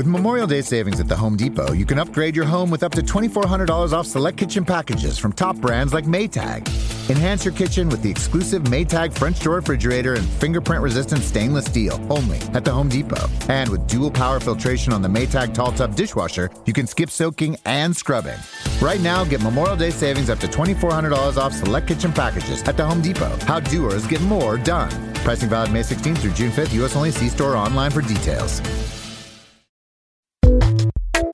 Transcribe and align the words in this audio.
With 0.00 0.06
Memorial 0.06 0.46
Day 0.46 0.62
savings 0.62 0.98
at 0.98 1.08
the 1.08 1.16
Home 1.16 1.36
Depot, 1.36 1.74
you 1.74 1.84
can 1.84 1.98
upgrade 1.98 2.34
your 2.34 2.46
home 2.46 2.70
with 2.70 2.82
up 2.82 2.92
to 2.92 3.02
$2,400 3.02 3.92
off 3.92 4.06
select 4.06 4.38
kitchen 4.38 4.64
packages 4.64 5.18
from 5.18 5.30
top 5.30 5.56
brands 5.56 5.92
like 5.92 6.06
Maytag. 6.06 6.66
Enhance 7.10 7.44
your 7.44 7.52
kitchen 7.52 7.86
with 7.90 8.00
the 8.00 8.10
exclusive 8.10 8.62
Maytag 8.62 9.12
French 9.12 9.40
door 9.40 9.56
refrigerator 9.56 10.14
and 10.14 10.26
fingerprint 10.26 10.82
resistant 10.82 11.20
stainless 11.20 11.66
steel 11.66 12.00
only 12.08 12.38
at 12.54 12.64
the 12.64 12.72
Home 12.72 12.88
Depot. 12.88 13.28
And 13.50 13.68
with 13.68 13.86
dual 13.88 14.10
power 14.10 14.40
filtration 14.40 14.94
on 14.94 15.02
the 15.02 15.08
Maytag 15.08 15.52
Tall 15.52 15.72
Tub 15.72 15.94
dishwasher, 15.94 16.48
you 16.64 16.72
can 16.72 16.86
skip 16.86 17.10
soaking 17.10 17.58
and 17.66 17.94
scrubbing. 17.94 18.38
Right 18.80 19.02
now, 19.02 19.22
get 19.24 19.42
Memorial 19.42 19.76
Day 19.76 19.90
savings 19.90 20.30
up 20.30 20.38
to 20.38 20.46
$2,400 20.46 21.36
off 21.36 21.52
select 21.52 21.86
kitchen 21.86 22.10
packages 22.10 22.62
at 22.62 22.78
the 22.78 22.86
Home 22.86 23.02
Depot. 23.02 23.36
How 23.44 23.60
doers 23.60 24.06
get 24.06 24.22
more 24.22 24.56
done. 24.56 24.90
Pricing 25.16 25.50
valid 25.50 25.70
May 25.74 25.82
16th 25.82 26.18
through 26.22 26.32
June 26.32 26.50
5th, 26.50 26.72
U.S. 26.76 26.96
only. 26.96 27.10
See 27.10 27.28
store 27.28 27.54
online 27.54 27.90
for 27.90 28.00
details. 28.00 28.62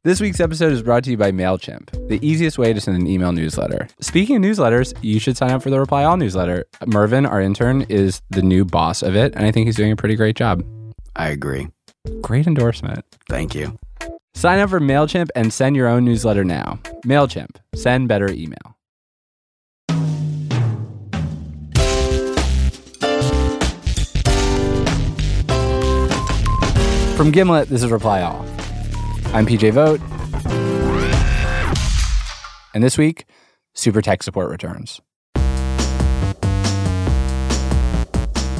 This 0.06 0.20
week's 0.20 0.38
episode 0.38 0.72
is 0.72 0.84
brought 0.84 1.02
to 1.02 1.10
you 1.10 1.16
by 1.16 1.32
MailChimp, 1.32 2.06
the 2.08 2.24
easiest 2.24 2.58
way 2.58 2.72
to 2.72 2.80
send 2.80 2.96
an 2.96 3.08
email 3.08 3.32
newsletter. 3.32 3.88
Speaking 4.00 4.36
of 4.36 4.42
newsletters, 4.42 4.96
you 5.02 5.18
should 5.18 5.36
sign 5.36 5.50
up 5.50 5.64
for 5.64 5.70
the 5.70 5.80
Reply 5.80 6.04
All 6.04 6.16
newsletter. 6.16 6.64
Mervin, 6.86 7.26
our 7.26 7.40
intern, 7.40 7.82
is 7.88 8.22
the 8.30 8.40
new 8.40 8.64
boss 8.64 9.02
of 9.02 9.16
it, 9.16 9.34
and 9.34 9.44
I 9.44 9.50
think 9.50 9.66
he's 9.66 9.74
doing 9.74 9.90
a 9.90 9.96
pretty 9.96 10.14
great 10.14 10.36
job. 10.36 10.64
I 11.16 11.30
agree. 11.30 11.66
Great 12.20 12.46
endorsement. 12.46 13.04
Thank 13.28 13.56
you. 13.56 13.76
Sign 14.34 14.60
up 14.60 14.70
for 14.70 14.78
MailChimp 14.78 15.30
and 15.34 15.52
send 15.52 15.74
your 15.74 15.88
own 15.88 16.04
newsletter 16.04 16.44
now. 16.44 16.78
MailChimp, 17.04 17.56
send 17.74 18.06
better 18.06 18.30
email. 18.30 18.76
From 27.16 27.32
Gimlet, 27.32 27.68
this 27.68 27.82
is 27.82 27.90
Reply 27.90 28.22
All. 28.22 28.46
I'm 29.36 29.44
PJ 29.44 29.70
Vogt. 29.72 30.00
And 32.72 32.82
this 32.82 32.96
week, 32.96 33.26
Super 33.74 34.00
Tech 34.00 34.22
Support 34.22 34.48
returns. 34.48 35.02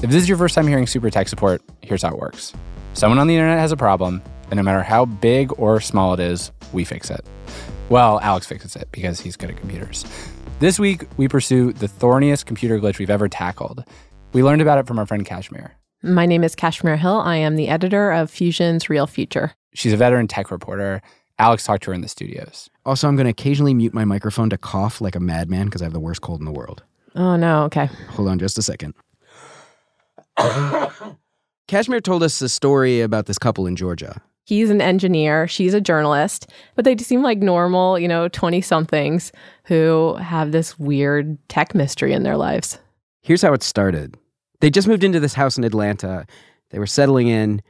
If 0.02 0.10
this 0.10 0.16
is 0.16 0.28
your 0.28 0.36
first 0.36 0.54
time 0.54 0.66
hearing 0.66 0.86
Super 0.86 1.08
Tech 1.08 1.28
Support, 1.28 1.62
here's 1.80 2.02
how 2.02 2.10
it 2.10 2.19
works. 2.19 2.52
Someone 2.92 3.19
on 3.19 3.27
the 3.27 3.34
internet 3.34 3.58
has 3.58 3.72
a 3.72 3.77
problem, 3.78 4.20
and 4.50 4.58
no 4.58 4.62
matter 4.62 4.82
how 4.82 5.06
big 5.06 5.50
or 5.58 5.80
small 5.80 6.12
it 6.12 6.20
is, 6.20 6.52
we 6.74 6.84
fix 6.84 7.08
it. 7.08 7.24
Well, 7.88 8.20
Alex 8.20 8.47
fixes 8.47 8.77
it 8.77 8.88
because 8.92 9.19
he's 9.19 9.34
good 9.34 9.48
at 9.48 9.56
computers. 9.56 10.04
This 10.58 10.78
week, 10.78 11.06
we 11.16 11.27
pursue 11.27 11.72
the 11.72 11.88
thorniest 11.88 12.44
computer 12.44 12.78
glitch 12.78 12.98
we've 12.98 13.08
ever 13.08 13.30
tackled. 13.30 13.82
We 14.34 14.42
learned 14.42 14.60
about 14.60 14.77
it 14.77 14.86
from 14.86 14.98
our 14.98 15.06
friend 15.06 15.24
Kashmir. 15.24 15.74
My 16.02 16.27
name 16.27 16.44
is 16.44 16.55
Kashmir 16.55 16.97
Hill. 16.97 17.20
I 17.20 17.36
am 17.36 17.56
the 17.56 17.69
editor 17.69 18.12
of 18.12 18.30
Fusion's 18.30 18.91
Real 18.91 19.06
Future. 19.06 19.55
She's 19.75 19.92
a 19.92 19.97
veteran 19.97 20.28
tech 20.28 20.50
reporter. 20.50 21.00
Alex 21.38 21.64
talked 21.64 21.84
to 21.84 21.91
her 21.91 21.94
in 21.94 22.00
the 22.00 22.08
studios. 22.08 22.70
Also, 22.84 23.08
I'm 23.08 23.16
going 23.16 23.25
to 23.25 23.30
occasionally 23.30 23.75
mute 23.75 23.94
my 23.94 24.05
microphone 24.05 24.50
to 24.50 24.58
cough 24.58 25.00
like 25.00 25.14
a 25.14 25.20
madman 25.20 25.66
because 25.66 25.83
I 25.83 25.86
have 25.86 25.92
the 25.92 26.00
worst 26.00 26.20
cold 26.20 26.41
in 26.41 26.47
the 26.47 26.53
world. 26.53 26.83
Oh, 27.14 27.36
no. 27.36 27.64
Okay. 27.64 27.86
Hold 28.11 28.28
on 28.28 28.38
just 28.38 28.58
a 28.58 28.62
second. 28.62 28.94
Kashmir 31.69 32.00
told 32.00 32.22
us 32.22 32.41
a 32.43 32.49
story 32.49 33.00
about 33.00 33.26
this 33.26 33.38
couple 33.38 33.66
in 33.66 33.75
Georgia. 33.75 34.20
He's 34.44 34.70
an 34.70 34.81
engineer, 34.81 35.49
she's 35.49 35.75
a 35.75 35.81
journalist, 35.81 36.49
but 36.76 36.84
they 36.84 36.97
seem 36.99 37.20
like 37.22 37.38
normal, 37.38 37.99
you 37.99 38.06
know, 38.06 38.28
20 38.28 38.60
somethings 38.60 39.32
who 39.65 40.15
have 40.16 40.53
this 40.53 40.78
weird 40.78 41.37
tech 41.49 41.75
mystery 41.75 42.12
in 42.12 42.22
their 42.22 42.37
lives. 42.37 42.78
Here's 43.22 43.43
how 43.43 43.53
it 43.54 43.65
started 43.65 44.16
they 44.61 44.71
just 44.71 44.89
moved 44.89 45.05
into 45.05 45.21
this 45.21 45.34
house 45.34 45.59
in 45.59 45.65
Atlanta. 45.65 46.27
They 46.71 46.78
were 46.78 46.87
settling 46.87 47.28
in, 47.28 47.62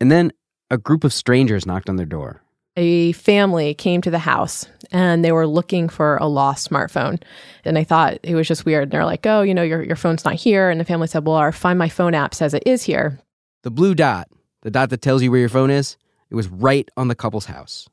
and 0.00 0.10
then 0.10 0.32
a 0.70 0.78
group 0.78 1.04
of 1.04 1.12
strangers 1.12 1.66
knocked 1.66 1.88
on 1.88 1.96
their 1.96 2.06
door. 2.06 2.42
A 2.76 3.12
family 3.12 3.74
came 3.74 4.00
to 4.02 4.10
the 4.10 4.20
house 4.20 4.66
and 4.92 5.24
they 5.24 5.32
were 5.32 5.46
looking 5.46 5.88
for 5.88 6.16
a 6.16 6.26
lost 6.26 6.70
smartphone. 6.70 7.20
And 7.64 7.76
I 7.76 7.84
thought 7.84 8.18
it 8.22 8.34
was 8.34 8.46
just 8.46 8.64
weird. 8.64 8.84
And 8.84 8.92
they're 8.92 9.04
like, 9.04 9.26
oh, 9.26 9.42
you 9.42 9.54
know, 9.54 9.62
your, 9.62 9.82
your 9.82 9.96
phone's 9.96 10.24
not 10.24 10.34
here. 10.34 10.70
And 10.70 10.80
the 10.80 10.84
family 10.84 11.08
said, 11.08 11.26
well, 11.26 11.36
our 11.36 11.52
Find 11.52 11.78
My 11.78 11.88
Phone 11.88 12.14
app 12.14 12.34
says 12.34 12.54
it 12.54 12.62
is 12.66 12.84
here. 12.84 13.18
The 13.62 13.72
blue 13.72 13.94
dot, 13.94 14.28
the 14.62 14.70
dot 14.70 14.90
that 14.90 15.02
tells 15.02 15.22
you 15.22 15.30
where 15.30 15.40
your 15.40 15.48
phone 15.48 15.70
is, 15.70 15.96
it 16.30 16.36
was 16.36 16.48
right 16.48 16.88
on 16.96 17.08
the 17.08 17.16
couple's 17.16 17.46
house. 17.46 17.88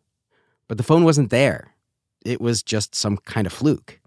But 0.68 0.78
the 0.78 0.84
phone 0.84 1.04
wasn't 1.04 1.32
there. 1.32 1.74
It 2.24 2.40
was 2.40 2.62
just 2.62 2.94
some 2.94 3.18
kind 3.18 3.48
of 3.48 3.54
fluke. 3.54 4.00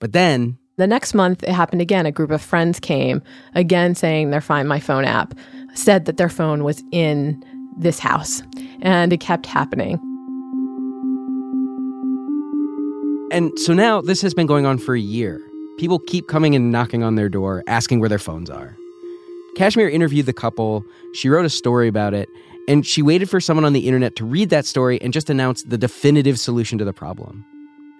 But 0.00 0.12
then 0.12 0.58
The 0.80 0.86
next 0.86 1.12
month, 1.12 1.42
it 1.42 1.50
happened 1.50 1.82
again. 1.82 2.06
A 2.06 2.10
group 2.10 2.30
of 2.30 2.40
friends 2.40 2.80
came, 2.80 3.20
again 3.54 3.94
saying 3.94 4.30
their 4.30 4.40
Find 4.40 4.66
My 4.66 4.80
Phone 4.80 5.04
app 5.04 5.34
said 5.74 6.06
that 6.06 6.16
their 6.16 6.30
phone 6.30 6.64
was 6.64 6.82
in 6.90 7.44
this 7.76 7.98
house. 7.98 8.42
And 8.80 9.12
it 9.12 9.20
kept 9.20 9.44
happening. 9.44 9.98
And 13.30 13.52
so 13.58 13.74
now 13.74 14.00
this 14.00 14.22
has 14.22 14.32
been 14.32 14.46
going 14.46 14.64
on 14.64 14.78
for 14.78 14.94
a 14.94 15.00
year. 15.00 15.38
People 15.78 15.98
keep 15.98 16.28
coming 16.28 16.54
and 16.54 16.72
knocking 16.72 17.02
on 17.02 17.14
their 17.14 17.28
door, 17.28 17.62
asking 17.66 18.00
where 18.00 18.08
their 18.08 18.18
phones 18.18 18.48
are. 18.48 18.74
Kashmir 19.58 19.90
interviewed 19.90 20.24
the 20.24 20.32
couple, 20.32 20.82
she 21.12 21.28
wrote 21.28 21.44
a 21.44 21.50
story 21.50 21.88
about 21.88 22.14
it, 22.14 22.30
and 22.68 22.86
she 22.86 23.02
waited 23.02 23.28
for 23.28 23.38
someone 23.38 23.66
on 23.66 23.74
the 23.74 23.86
internet 23.86 24.16
to 24.16 24.24
read 24.24 24.48
that 24.48 24.64
story 24.64 24.98
and 25.02 25.12
just 25.12 25.28
announce 25.28 25.62
the 25.62 25.76
definitive 25.76 26.40
solution 26.40 26.78
to 26.78 26.86
the 26.86 26.94
problem. 26.94 27.44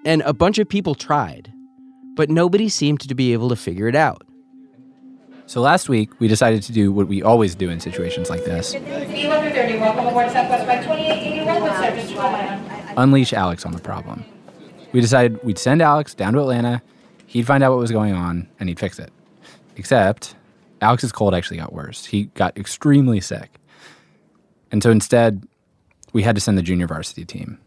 And 0.06 0.22
a 0.22 0.32
bunch 0.32 0.58
of 0.58 0.66
people 0.66 0.94
tried, 0.94 1.52
but 2.14 2.30
nobody 2.30 2.68
seemed 2.68 3.00
to 3.00 3.14
be 3.14 3.32
able 3.32 3.48
to 3.48 3.56
figure 3.56 3.88
it 3.88 3.94
out. 3.94 4.26
So 5.46 5.60
last 5.60 5.88
week, 5.88 6.20
we 6.20 6.28
decided 6.28 6.62
to 6.62 6.72
do 6.72 6.92
what 6.92 7.08
we 7.08 7.22
always 7.22 7.56
do 7.56 7.70
in 7.70 7.80
situations 7.80 8.30
like 8.30 8.44
this 8.44 8.72
Welcome 8.74 10.06
aboard 10.06 10.30
Southwest 10.30 10.66
by 10.66 10.76
2881 10.76 11.62
with 11.62 11.72
service 11.72 12.08
to 12.10 12.18
Atlanta. 12.20 12.94
unleash 12.96 13.32
Alex 13.32 13.64
on 13.64 13.72
the 13.72 13.80
problem. 13.80 14.24
We 14.92 15.00
decided 15.00 15.42
we'd 15.42 15.58
send 15.58 15.82
Alex 15.82 16.14
down 16.14 16.34
to 16.34 16.40
Atlanta, 16.40 16.82
he'd 17.26 17.46
find 17.46 17.64
out 17.64 17.72
what 17.72 17.80
was 17.80 17.90
going 17.90 18.12
on, 18.12 18.48
and 18.60 18.68
he'd 18.68 18.78
fix 18.78 18.98
it. 18.98 19.10
Except, 19.76 20.34
Alex's 20.80 21.12
cold 21.12 21.34
actually 21.34 21.56
got 21.56 21.72
worse. 21.72 22.04
He 22.04 22.24
got 22.34 22.56
extremely 22.56 23.20
sick. 23.20 23.58
And 24.70 24.82
so 24.82 24.90
instead, 24.90 25.44
we 26.12 26.22
had 26.22 26.34
to 26.34 26.40
send 26.40 26.58
the 26.58 26.62
junior 26.62 26.86
varsity 26.86 27.24
team. 27.24 27.58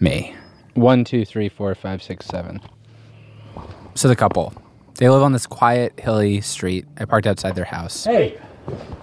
Me. 0.00 0.34
One, 0.74 1.04
two, 1.04 1.24
three, 1.24 1.48
four, 1.48 1.74
five, 1.74 2.02
six, 2.02 2.26
seven. 2.26 2.60
So 3.94 4.08
the 4.08 4.16
couple. 4.16 4.54
They 4.96 5.08
live 5.08 5.22
on 5.22 5.32
this 5.32 5.46
quiet, 5.46 5.98
hilly 5.98 6.40
street. 6.40 6.86
I 6.98 7.04
parked 7.04 7.26
outside 7.26 7.54
their 7.54 7.64
house. 7.64 8.04
Hey, 8.04 8.38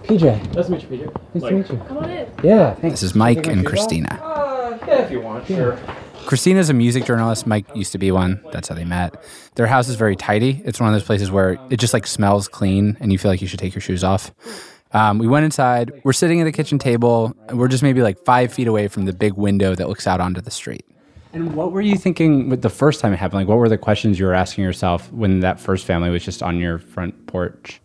PJ. 0.04 0.54
Nice 0.54 0.66
to 0.66 0.72
meet 0.72 0.82
you, 0.82 0.88
PJ. 0.88 1.34
Nice 1.34 1.42
to 1.44 1.52
meet 1.52 1.68
you. 1.68 1.76
Come 1.88 1.98
on 1.98 2.10
in. 2.10 2.30
Yeah, 2.42 2.74
thanks. 2.74 3.00
This 3.00 3.10
is 3.10 3.14
Mike 3.14 3.46
and 3.46 3.66
Christina. 3.66 4.20
Uh, 4.22 4.78
yeah, 4.86 5.02
if 5.02 5.10
you 5.10 5.20
want, 5.20 5.46
sure. 5.46 5.78
Christina's 6.26 6.70
a 6.70 6.74
music 6.74 7.04
journalist. 7.04 7.46
Mike 7.46 7.66
used 7.74 7.92
to 7.92 7.98
be 7.98 8.12
one. 8.12 8.40
That's 8.52 8.68
how 8.68 8.74
they 8.74 8.84
met. 8.84 9.22
Their 9.56 9.66
house 9.66 9.88
is 9.88 9.96
very 9.96 10.16
tidy. 10.16 10.62
It's 10.64 10.78
one 10.80 10.88
of 10.88 10.94
those 10.94 11.04
places 11.04 11.30
where 11.30 11.58
it 11.70 11.78
just 11.78 11.92
like 11.94 12.06
smells 12.06 12.46
clean 12.46 12.96
and 13.00 13.10
you 13.10 13.18
feel 13.18 13.30
like 13.30 13.40
you 13.40 13.48
should 13.48 13.58
take 13.58 13.74
your 13.74 13.80
shoes 13.80 14.04
off. 14.04 14.32
Um, 14.92 15.18
we 15.18 15.28
went 15.28 15.44
inside. 15.44 15.92
We're 16.04 16.12
sitting 16.12 16.40
at 16.40 16.44
the 16.44 16.52
kitchen 16.52 16.78
table. 16.78 17.34
And 17.48 17.58
we're 17.58 17.68
just 17.68 17.82
maybe 17.82 18.02
like 18.02 18.24
five 18.24 18.52
feet 18.52 18.68
away 18.68 18.88
from 18.88 19.06
the 19.06 19.12
big 19.12 19.34
window 19.34 19.74
that 19.74 19.88
looks 19.88 20.06
out 20.06 20.20
onto 20.20 20.40
the 20.40 20.50
street. 20.50 20.84
And 21.32 21.54
what 21.54 21.72
were 21.72 21.80
you 21.80 21.96
thinking 21.96 22.48
with 22.48 22.62
the 22.62 22.70
first 22.70 23.00
time 23.00 23.12
it 23.12 23.16
happened? 23.16 23.40
Like, 23.40 23.48
what 23.48 23.58
were 23.58 23.68
the 23.68 23.78
questions 23.78 24.18
you 24.18 24.26
were 24.26 24.34
asking 24.34 24.64
yourself 24.64 25.12
when 25.12 25.40
that 25.40 25.60
first 25.60 25.86
family 25.86 26.10
was 26.10 26.24
just 26.24 26.42
on 26.42 26.58
your 26.58 26.78
front 26.78 27.26
porch? 27.26 27.80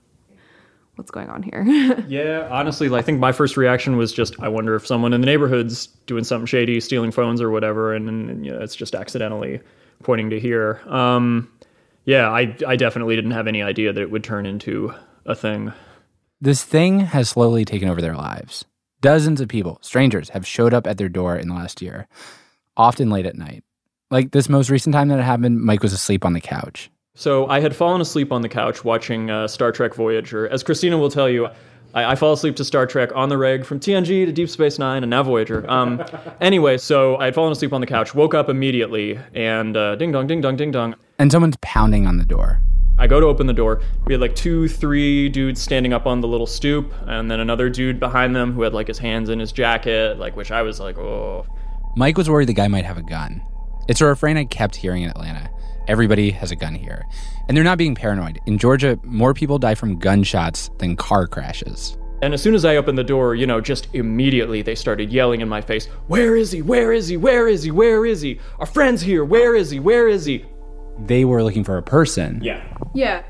What's 0.96 1.12
going 1.12 1.30
on 1.30 1.44
here? 1.44 1.64
Yeah, 2.08 2.48
honestly, 2.50 2.94
I 2.94 3.02
think 3.02 3.20
my 3.20 3.32
first 3.32 3.58
reaction 3.58 3.98
was 3.98 4.14
just, 4.14 4.40
I 4.40 4.48
wonder 4.48 4.76
if 4.76 4.88
someone 4.88 5.14
in 5.14 5.22
the 5.22 5.26
neighborhood's 5.26 5.88
doing 6.08 6.24
something 6.24 6.46
shady, 6.46 6.80
stealing 6.80 7.12
phones 7.12 7.42
or 7.42 7.52
whatever, 7.52 7.94
and, 7.94 8.10
and 8.10 8.46
you 8.46 8.52
know, 8.52 8.62
it's 8.62 8.76
just 8.76 8.96
accidentally 8.96 9.60
pointing 10.04 10.30
to 10.30 10.40
here. 10.40 10.82
Um, 10.88 11.52
yeah, 12.06 12.30
I, 12.30 12.56
I 12.66 12.76
definitely 12.76 13.16
didn't 13.16 13.32
have 13.32 13.48
any 13.48 13.62
idea 13.62 13.92
that 13.92 14.02
it 14.02 14.12
would 14.12 14.24
turn 14.24 14.46
into 14.46 14.94
a 15.26 15.36
thing. 15.36 15.74
This 16.40 16.64
thing 16.64 17.02
has 17.02 17.30
slowly 17.30 17.66
taken 17.66 17.90
over 17.90 18.02
their 18.02 18.16
lives. 18.16 18.64
Dozens 19.02 19.42
of 19.42 19.50
people, 19.50 19.80
strangers, 19.82 20.30
have 20.30 20.48
showed 20.48 20.74
up 20.74 20.88
at 20.88 20.98
their 20.98 21.10
door 21.10 21.36
in 21.36 21.48
the 21.48 21.56
last 21.56 21.82
year, 21.82 22.08
often 22.78 23.10
late 23.10 23.26
at 23.26 23.36
night. 23.36 23.64
Like 24.12 24.32
this 24.32 24.50
most 24.50 24.70
recent 24.70 24.94
time 24.94 25.08
that 25.10 25.20
it 25.20 25.24
happened, 25.24 25.62
Mike 25.62 25.82
was 25.82 25.94
asleep 25.94 26.26
on 26.26 26.34
the 26.34 26.42
couch. 26.42 26.90
So 27.16 27.48
I 27.48 27.62
had 27.62 27.76
fallen 27.76 28.02
asleep 28.02 28.32
on 28.32 28.42
the 28.42 28.50
couch 28.50 28.84
watching 28.84 29.30
uh, 29.30 29.48
Star 29.48 29.72
Trek 29.72 29.94
Voyager. 29.94 30.50
As 30.50 30.64
Christina 30.64 30.98
will 30.98 31.10
tell 31.10 31.30
you, 31.30 31.48
I, 31.94 32.12
I 32.12 32.16
fall 32.16 32.34
asleep 32.34 32.58
to 32.58 32.66
Star 32.66 32.86
Trek 32.86 33.10
on 33.16 33.30
the 33.30 33.38
reg 33.38 33.66
from 33.66 33.80
TNG 33.80 34.26
to 34.26 34.32
Deep 34.32 34.50
Space 34.50 34.78
Nine 34.78 35.04
and 35.04 35.10
now 35.10 35.24
Voyager. 35.24 35.70
Um, 35.70 36.04
anyway, 36.42 36.78
so 36.78 37.16
I 37.18 37.26
had 37.26 37.36
fallen 37.36 37.52
asleep 37.52 37.74
on 37.74 37.82
the 37.82 37.88
couch, 37.88 38.14
woke 38.14 38.34
up 38.34 38.50
immediately, 38.50 39.18
and 39.34 39.76
uh, 39.76 39.96
ding 39.96 40.12
dong, 40.12 40.28
ding 40.28 40.42
dong, 40.42 40.58
ding 40.58 40.72
dong. 40.72 40.96
And 41.18 41.32
someone's 41.32 41.58
pounding 41.62 42.06
on 42.06 42.18
the 42.18 42.26
door. 42.26 42.62
I 42.98 43.08
go 43.08 43.20
to 43.20 43.26
open 43.26 43.48
the 43.48 43.54
door. 43.54 43.82
We 44.06 44.14
had 44.14 44.22
like 44.22 44.36
two, 44.36 44.68
three 44.68 45.28
dudes 45.30 45.62
standing 45.62 45.94
up 45.94 46.06
on 46.06 46.22
the 46.22 46.28
little 46.28 46.48
stoop, 46.48 46.94
and 47.08 47.30
then 47.32 47.40
another 47.40 47.70
dude 47.70 48.00
behind 48.00 48.36
them 48.36 48.54
who 48.54 48.62
had 48.62 48.74
like 48.74 48.88
his 48.88 48.98
hands 48.98 49.30
in 49.30 49.40
his 49.40 49.52
jacket, 49.52 50.18
like 50.20 50.36
which 50.36 50.52
I 50.52 50.62
was 50.62 50.80
like, 50.80 50.98
oh. 50.98 51.46
Mike 51.98 52.18
was 52.18 52.30
worried 52.30 52.50
the 52.50 52.54
guy 52.54 52.68
might 52.68 52.84
have 52.84 52.98
a 52.98 53.04
gun. 53.04 53.42
It's 53.88 54.02
a 54.02 54.06
refrain 54.06 54.36
I 54.36 54.44
kept 54.44 54.76
hearing 54.76 55.04
in 55.04 55.10
Atlanta. 55.10 55.50
Everybody 55.88 56.32
has 56.32 56.52
a 56.52 56.56
gun 56.56 56.76
here. 56.76 57.06
And 57.48 57.56
they're 57.56 57.64
not 57.64 57.78
being 57.78 57.96
paranoid. 57.96 58.40
In 58.46 58.58
Georgia, 58.58 59.00
more 59.04 59.34
people 59.34 59.60
die 59.60 59.76
from 59.76 59.98
gunshots 59.98 60.70
than 60.80 60.98
car 60.98 61.26
crashes. 61.26 61.98
And 62.22 62.34
as 62.34 62.42
soon 62.42 62.54
as 62.54 62.66
I 62.66 62.76
opened 62.76 62.98
the 62.98 63.04
door, 63.04 63.36
you 63.36 63.48
know, 63.48 63.62
just 63.62 63.88
immediately 63.94 64.62
they 64.62 64.76
started 64.76 65.14
yelling 65.14 65.40
in 65.40 65.48
my 65.48 65.62
face, 65.62 65.86
Where 66.08 66.36
is 66.36 66.52
he? 66.52 66.62
Where 66.62 66.92
is 66.92 67.08
he? 67.08 67.16
Where 67.16 67.48
is 67.48 67.64
he? 67.64 67.72
Where 67.72 68.06
is 68.06 68.20
he? 68.20 68.40
Our 68.60 68.66
friend's 68.66 69.02
here. 69.02 69.24
Where 69.24 69.56
is 69.56 69.70
he? 69.70 69.80
Where 69.80 70.10
is 70.10 70.26
he? 70.26 70.44
They 71.00 71.24
were 71.24 71.44
looking 71.44 71.64
for 71.64 71.78
a 71.78 71.84
person. 71.84 72.42
Yeah. 72.44 72.62
Yeah. 72.94 73.24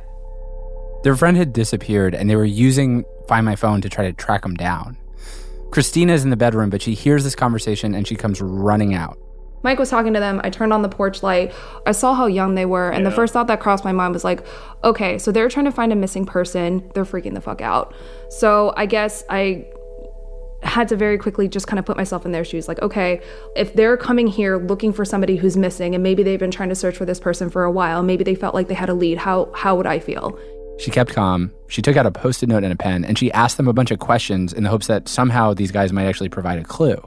Their 1.04 1.16
friend 1.16 1.38
had 1.38 1.54
disappeared 1.54 2.16
and 2.16 2.28
they 2.28 2.36
were 2.36 2.46
using 2.46 3.06
Find 3.28 3.46
My 3.46 3.56
Phone 3.56 3.82
to 3.82 3.90
try 3.90 4.06
to 4.06 4.14
track 4.14 4.44
him 4.44 4.56
down. 4.56 4.98
Christina's 5.72 6.24
in 6.24 6.30
the 6.30 6.38
bedroom, 6.38 6.70
but 6.70 6.82
she 6.82 6.94
hears 6.94 7.24
this 7.24 7.36
conversation 7.36 7.94
and 7.94 8.08
she 8.08 8.16
comes 8.16 8.42
running 8.42 8.94
out. 8.94 9.18
Mike 9.66 9.80
was 9.80 9.90
talking 9.90 10.14
to 10.14 10.20
them. 10.20 10.40
I 10.44 10.52
turned 10.52 10.72
on 10.74 10.84
the 10.84 10.90
porch 10.90 11.24
light. 11.24 11.52
I 11.88 11.92
saw 11.92 12.14
how 12.14 12.28
young 12.28 12.54
they 12.54 12.68
were. 12.68 12.92
And 12.92 13.04
the 13.04 13.10
first 13.10 13.34
thought 13.34 13.48
that 13.48 13.60
crossed 13.60 13.84
my 13.84 13.92
mind 13.92 14.14
was 14.14 14.24
like, 14.24 14.46
okay, 14.84 15.18
so 15.18 15.32
they're 15.32 15.50
trying 15.50 15.66
to 15.66 15.72
find 15.72 15.92
a 15.92 15.96
missing 15.96 16.24
person. 16.24 16.88
They're 16.94 17.04
freaking 17.04 17.34
the 17.34 17.42
fuck 17.42 17.62
out. 17.62 17.96
So 18.30 18.74
I 18.78 18.86
guess 18.86 19.24
I 19.28 19.66
had 20.62 20.88
to 20.90 20.96
very 20.96 21.18
quickly 21.18 21.48
just 21.48 21.68
kind 21.68 21.80
of 21.80 21.86
put 21.86 21.98
myself 21.98 22.26
in 22.26 22.32
their 22.32 22.44
shoes 22.44 22.68
like 22.68 22.82
okay 22.82 23.22
if 23.56 23.74
they're 23.76 23.98
coming 23.98 24.26
here 24.26 24.58
looking 24.58 24.92
for 24.92 25.06
somebody 25.06 25.36
who's 25.36 25.56
missing 25.56 25.94
and 25.94 26.04
maybe 26.04 26.24
they've 26.24 26.40
been 26.40 26.50
trying 26.50 26.70
to 26.70 26.76
search 26.76 26.98
for 26.98 27.06
this 27.06 27.20
person 27.20 27.52
for 27.52 27.64
a 27.66 27.72
while 27.72 28.02
maybe 28.02 28.24
they 28.24 28.34
felt 28.34 28.56
like 28.56 28.68
they 28.68 28.74
had 28.74 28.90
a 28.90 28.94
lead 28.94 29.18
how 29.18 29.52
how 29.54 29.76
would 29.76 29.86
i 29.86 30.00
feel 30.00 30.40
She 30.77 30.92
kept 30.92 31.13
calm. 31.13 31.51
She 31.68 31.81
took 31.81 31.95
out 31.98 32.06
a 32.06 32.12
post 32.12 32.44
it 32.44 32.50
note 32.50 32.63
and 32.63 32.74
a 32.74 32.75
pen 32.75 33.06
and 33.06 33.18
she 33.18 33.31
asked 33.31 33.57
them 33.57 33.68
a 33.68 33.74
bunch 33.74 33.92
of 33.92 34.00
questions 34.00 34.54
in 34.54 34.63
the 34.63 34.69
hopes 34.69 34.88
that 34.88 35.07
somehow 35.07 35.54
these 35.54 35.72
guys 35.72 35.92
might 35.94 36.06
actually 36.06 36.30
provide 36.30 36.60
a 36.60 36.63
clue. 36.63 36.98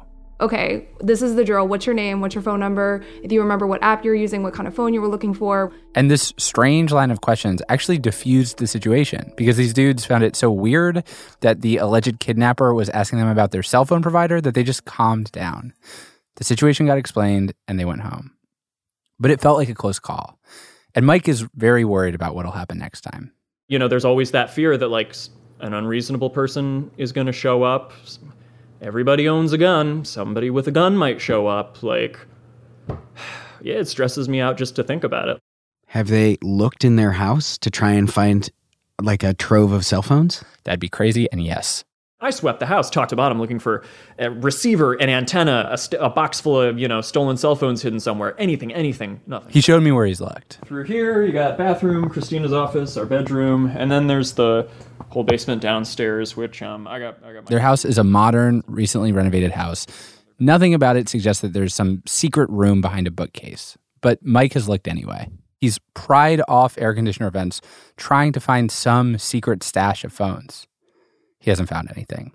okay 0.41 0.87
this 1.01 1.21
is 1.21 1.35
the 1.35 1.45
drill 1.45 1.67
what's 1.67 1.85
your 1.85 1.95
name 1.95 2.21
what's 2.21 2.35
your 2.35 2.43
phone 2.43 2.61
number 2.61 3.03
if 3.25 3.33
you 3.33 3.41
remember 3.43 3.67
what 3.67 3.83
app 3.83 4.05
you're 4.05 4.15
using 4.15 4.43
what 4.45 4.55
kind 4.55 4.69
of 4.69 4.75
phone 4.75 4.95
you 4.95 5.01
were 5.01 5.09
looking 5.09 5.35
for 5.35 5.73
And 5.97 6.09
this 6.11 6.33
strange 6.39 6.93
line 6.93 7.11
of 7.11 7.21
questions 7.21 7.61
actually 7.69 7.99
diffused 7.99 8.59
the 8.59 8.67
situation 8.69 9.33
because 9.37 9.57
these 9.57 9.75
dudes 9.75 10.05
found 10.07 10.23
it 10.25 10.37
so 10.37 10.51
weird 10.51 11.03
that 11.41 11.61
the 11.61 11.77
alleged 11.79 12.21
kidnapper 12.21 12.73
was 12.73 12.89
asking 12.91 13.19
them 13.19 13.29
about 13.29 13.51
their 13.51 13.65
cell 13.65 13.85
phone 13.85 14.01
provider 14.03 14.41
that 14.41 14.55
they 14.55 14.63
just 14.63 14.85
calmed 14.85 15.31
down. 15.33 15.73
The 16.37 16.45
situation 16.45 16.87
got 16.87 16.99
explained 16.99 17.53
and 17.67 17.79
they 17.79 17.85
went 17.85 18.03
home. 18.03 18.31
But 19.19 19.33
it 19.33 19.41
felt 19.41 19.59
like 19.59 19.69
a 19.69 19.75
close 19.75 19.99
call. 19.99 20.39
And 20.95 21.05
Mike 21.05 21.29
is 21.29 21.47
very 21.55 21.85
worried 21.85 22.15
about 22.15 22.35
what'll 22.37 22.53
happen 22.53 22.79
next 22.79 23.01
time. 23.03 23.33
You 23.69 23.79
know, 23.79 23.89
there's 23.89 24.05
always 24.05 24.31
that 24.33 24.51
fear 24.51 24.77
that 24.77 24.89
like 24.89 25.15
an 25.61 25.75
unreasonable 25.75 26.31
person 26.31 26.91
is 26.97 27.13
going 27.13 27.27
to 27.27 27.33
show 27.33 27.63
up. 27.63 27.93
Everybody 28.81 29.29
owns 29.29 29.53
a 29.53 29.59
gun. 29.59 30.05
Somebody 30.05 30.51
with 30.51 30.69
a 30.69 30.71
gun 30.71 30.97
might 30.97 31.21
show 31.21 31.47
up. 31.47 31.83
Like, 31.83 32.19
yeah, 33.61 33.75
it 33.75 33.89
stresses 33.89 34.29
me 34.29 34.41
out 34.41 34.57
just 34.57 34.77
to 34.77 34.85
think 34.85 35.05
about 35.05 35.29
it. 35.29 35.39
Have 35.87 36.09
they 36.09 36.37
looked 36.43 36.85
in 36.85 36.97
their 36.97 37.13
house 37.13 37.59
to 37.59 37.71
try 37.71 37.93
and 37.93 38.13
find 38.13 38.51
like 39.03 39.23
a 39.23 39.35
trove 39.35 39.73
of 39.73 39.85
cell 39.85 40.03
phones? 40.03 40.45
That'd 40.65 40.81
be 40.81 40.89
crazy. 40.89 41.31
And 41.33 41.43
yes, 41.43 41.85
I 42.21 42.31
swept 42.31 42.59
the 42.59 42.67
house 42.67 42.91
top 42.91 43.09
to 43.11 43.17
bottom 43.17 43.39
looking 43.39 43.61
for 43.61 43.85
a 44.19 44.29
receiver, 44.29 44.95
an 44.95 45.09
antenna, 45.09 45.69
a, 45.71 45.79
st- 45.79 46.03
a 46.03 46.11
box 46.11 46.41
full 46.41 46.61
of, 46.61 46.77
you 46.77 46.89
know, 46.89 47.01
stolen 47.01 47.37
cell 47.37 47.55
phones 47.55 47.81
hidden 47.81 48.01
somewhere. 48.01 48.35
Anything, 48.39 48.75
anything, 48.75 49.21
nothing. 49.29 49.53
he 49.53 49.61
showed 49.61 49.85
me 49.85 49.93
where 49.93 50.05
he's 50.05 50.21
looked. 50.21 50.59
Through 50.65 50.85
here, 50.85 51.23
you 51.23 51.31
got 51.31 51.57
bathroom, 51.57 52.09
Christina's 52.09 52.53
office, 52.53 52.97
our 52.97 53.07
bedroom, 53.07 53.67
and 53.67 53.89
then 53.89 54.09
there's 54.09 54.33
the 54.33 54.69
whole 55.11 55.23
basement 55.23 55.63
downstairs, 55.63 56.37
which 56.37 56.61
um, 56.61 56.89
I 56.89 56.99
got. 56.99 57.23
I 57.23 57.35
got 57.35 57.45
my 57.45 57.51
Their 57.51 57.61
house 57.61 57.85
is 57.85 57.99
a 57.99 58.05
modern, 58.05 58.65
recently 58.67 59.13
renovated 59.13 59.53
house. 59.53 59.87
Nothing 60.41 60.75
about 60.75 60.97
it 60.97 61.09
suggests 61.09 61.43
that 61.43 61.53
there's 61.53 61.75
some 61.75 62.03
secret 62.05 62.51
room 62.51 62.81
behind 62.81 63.07
a 63.07 63.13
bookcase, 63.13 63.79
but 64.01 64.25
Mike 64.25 64.55
has 64.55 64.69
looked 64.69 64.89
anyway. 64.89 65.29
He's 65.61 65.79
pried 65.95 66.41
off 66.49 66.77
air 66.79 66.95
conditioner 66.95 67.31
vents, 67.31 67.61
trying 67.97 68.33
to 68.33 68.41
find 68.41 68.73
some 68.73 69.19
secret 69.19 69.63
stash 69.63 70.03
of 70.03 70.13
phones. 70.13 70.67
He 71.39 71.51
hasn't 71.51 71.69
found 71.69 71.91
anything. 71.95 72.33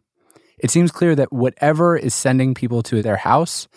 It 0.57 0.71
seems 0.71 0.91
clear 0.91 1.15
that 1.15 1.33
whatever 1.33 1.97
is 1.97 2.13
sending 2.13 2.53
people 2.53 2.83
to 2.83 3.01
their 3.01 3.17
house 3.17 3.67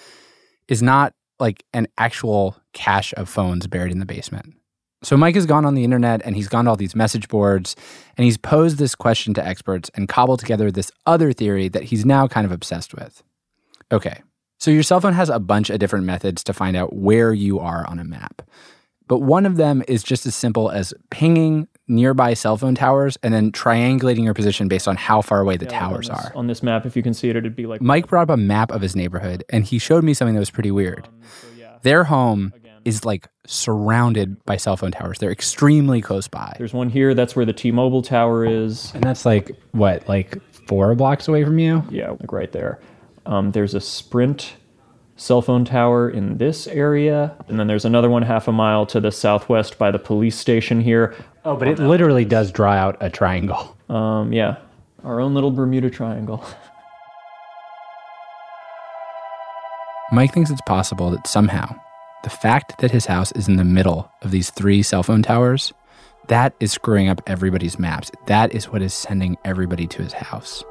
is 0.69 0.83
not 0.83 1.15
like 1.39 1.65
an 1.73 1.89
actual 1.99 2.57
cache 2.73 3.13
of 3.17 3.29
phones 3.29 3.67
buried 3.67 3.93
in 3.93 3.99
the 3.99 4.07
basement. 4.07 4.55
So 5.03 5.17
Mike 5.17 5.35
has 5.35 5.47
gone 5.47 5.65
on 5.65 5.75
the 5.75 5.85
internet 5.85 6.23
and 6.25 6.35
he's 6.35 6.49
gone 6.49 6.65
to 6.65 6.71
all 6.71 6.77
these 6.77 6.97
message 6.97 7.29
boards 7.29 7.77
and 8.17 8.25
he's 8.25 8.39
posed 8.39 8.79
this 8.79 8.95
question 8.95 9.35
to 9.35 9.47
experts 9.47 9.91
and 9.95 10.09
cobbled 10.09 10.41
together 10.41 10.71
this 10.71 10.91
other 11.05 11.33
theory 11.33 11.69
that 11.69 11.85
he's 11.85 12.05
now 12.05 12.27
kind 12.27 12.45
of 12.47 12.53
obsessed 12.53 12.95
with. 12.95 13.23
Okay, 13.93 14.23
so 14.59 14.71
your 14.71 14.83
cell 14.83 15.01
phone 15.01 15.13
has 15.13 15.29
a 15.29 15.39
bunch 15.39 15.71
of 15.71 15.79
different 15.79 16.07
methods 16.07 16.43
to 16.45 16.53
find 16.53 16.77
out 16.77 16.95
where 16.95 17.33
you 17.33 17.61
are 17.61 17.87
on 17.87 17.99
a 17.99 18.05
map. 18.05 18.43
But 19.07 19.21
one 19.21 19.47
of 19.47 19.57
them 19.57 19.85
is 19.87 20.03
just 20.03 20.27
as 20.27 20.35
simple 20.35 20.71
as 20.71 20.93
pinging 21.11 21.69
nearby 21.89 22.35
cell 22.35 22.57
phone 22.57 22.75
towers 22.75 23.17
and 23.23 23.33
then 23.33 23.53
triangulating 23.53 24.25
your 24.25 24.35
position 24.35 24.69
based 24.69 24.89
on 24.89 24.97
how 24.97 25.23
far 25.23 25.41
away 25.41 25.57
the 25.57 25.67
towers 25.67 26.09
on 26.11 26.17
this, 26.17 26.27
are. 26.27 26.37
on 26.37 26.47
this 26.47 26.63
map. 26.63 26.87
If 26.87 26.97
you 26.97 27.03
can 27.03 27.15
see 27.15 27.29
it, 27.29 27.37
it'd 27.37 27.57
be 27.57 27.67
like 27.67 27.81
Mike 27.81 28.09
brought 28.09 28.23
up 28.23 28.31
a 28.31 28.37
map 28.37 28.71
of 28.71 28.81
his 28.81 28.97
neighborhood 28.97 29.45
and 29.51 29.65
he 29.65 29.79
showed 29.79 30.05
me 30.05 30.15
something 30.15 30.35
that 30.35 30.41
was 30.41 30.51
pretty 30.51 30.71
weird. 30.71 31.09
Their 31.83 32.05
home 32.05 32.53
is 32.85 33.05
like 33.05 33.29
surrounded 33.47 34.45
by 34.45 34.57
cell 34.57 34.77
phone 34.77 34.93
towers. 34.93 35.19
They're 35.19 35.33
extremely 35.33 36.01
close 36.01 36.29
by. 36.29 36.55
There's 36.59 36.73
one 36.73 36.89
here. 36.89 37.15
That's 37.15 37.35
where 37.37 37.45
the 37.45 37.53
T-Mobile 37.53 38.03
tower 38.03 38.45
is. 38.45 38.93
And 38.95 39.03
that's 39.03 39.25
like 39.25 39.51
what, 39.73 40.09
like 40.09 40.39
four 40.67 40.95
blocks 40.95 41.29
away 41.29 41.45
from 41.45 41.59
you? 41.59 41.85
Yeah, 41.91 42.11
like 42.11 42.33
right 42.33 42.51
there. 42.53 42.81
Um, 43.27 43.53
there's 43.53 43.75
a 43.75 43.81
Sprint 43.81 44.55
cell 45.17 45.43
phone 45.43 45.65
tower 45.65 46.09
in 46.09 46.39
this 46.39 46.67
area, 46.67 47.35
and 47.49 47.59
then 47.59 47.67
there's 47.67 47.85
another 47.85 48.09
one 48.09 48.23
half 48.23 48.47
a 48.49 48.53
mile 48.53 48.87
to 48.87 49.01
the 49.01 49.11
southwest 49.11 49.79
by 49.79 49.91
the 49.91 49.99
police 49.99 50.37
station 50.37 50.81
here. 50.81 51.15
Oh, 51.45 51.57
but 51.57 51.69
it 51.69 51.79
literally 51.79 52.25
does 52.25 52.53
draw 52.53 52.73
out 52.73 52.97
a 53.01 53.11
triangle. 53.11 53.77
Um, 53.89 54.33
yeah, 54.33 54.57
our 55.05 55.21
own 55.21 55.35
little 55.35 55.51
Bermuda 55.51 55.91
Triangle. 55.91 56.45
Mike 60.13 60.33
thinks 60.33 60.51
it's 60.51 60.61
possible 60.67 61.11
that 61.11 61.27
somehow 61.27 61.75
the 62.23 62.31
fact 62.31 62.79
that 62.79 62.91
his 62.91 63.07
house 63.07 63.33
is 63.33 63.49
in 63.49 63.57
the 63.57 63.65
middle 63.65 64.11
of 64.23 64.31
these 64.31 64.51
three 64.51 64.83
cell 64.83 65.03
phone 65.03 65.23
towers, 65.23 65.73
that 66.29 66.55
is 66.61 66.73
screwing 66.73 67.09
up 67.09 67.23
everybody's 67.27 67.79
maps. 67.79 68.11
That 68.27 68.53
is 68.53 68.69
what 68.69 68.83
is 68.83 68.93
sending 68.93 69.37
everybody 69.45 69.87
to 69.87 70.03
his 70.03 70.13
house. 70.13 70.65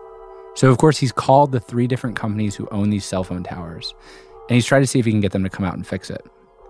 So, 0.56 0.70
of 0.70 0.78
course, 0.78 0.98
he's 0.98 1.12
called 1.12 1.52
the 1.52 1.60
three 1.60 1.88
different 1.88 2.16
companies 2.16 2.56
who 2.56 2.68
own 2.72 2.90
these 2.90 3.06
cell 3.06 3.24
phone 3.24 3.44
towers, 3.44 3.94
and 4.50 4.56
he's 4.56 4.66
tried 4.66 4.80
to 4.82 4.88
see 4.88 5.00
if 5.00 5.06
he 5.06 5.12
can 5.12 5.22
get 5.22 5.32
them 5.32 5.44
to 5.44 5.50
come 5.50 5.66
out 5.66 5.76
and 5.76 5.86
fix 5.86 6.10
it. 6.10 6.26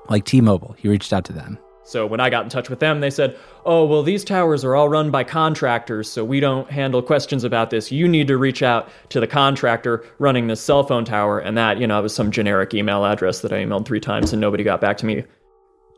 Like 0.09 0.25
T 0.25 0.41
Mobile, 0.41 0.75
he 0.77 0.87
reached 0.87 1.13
out 1.13 1.25
to 1.25 1.33
them. 1.33 1.57
So 1.83 2.07
when 2.07 2.19
I 2.19 2.31
got 2.31 2.43
in 2.43 2.49
touch 2.49 2.67
with 2.67 2.79
them, 2.79 2.99
they 2.99 3.11
said, 3.11 3.37
"Oh, 3.63 3.85
well, 3.85 4.01
these 4.01 4.23
towers 4.23 4.65
are 4.65 4.75
all 4.75 4.89
run 4.89 5.11
by 5.11 5.23
contractors, 5.23 6.09
so 6.09 6.25
we 6.25 6.39
don't 6.39 6.69
handle 6.69 7.01
questions 7.01 7.43
about 7.43 7.69
this. 7.69 7.91
You 7.91 8.07
need 8.07 8.27
to 8.27 8.37
reach 8.37 8.63
out 8.63 8.89
to 9.09 9.19
the 9.19 9.27
contractor 9.27 10.03
running 10.17 10.47
this 10.47 10.61
cell 10.61 10.83
phone 10.83 11.05
tower." 11.05 11.37
And 11.37 11.55
that, 11.57 11.79
you 11.79 11.85
know, 11.85 12.01
was 12.01 12.15
some 12.15 12.31
generic 12.31 12.73
email 12.73 13.05
address 13.05 13.41
that 13.41 13.53
I 13.53 13.57
emailed 13.63 13.85
three 13.85 13.99
times 13.99 14.33
and 14.33 14.41
nobody 14.41 14.63
got 14.63 14.81
back 14.81 14.97
to 14.97 15.05
me. 15.05 15.25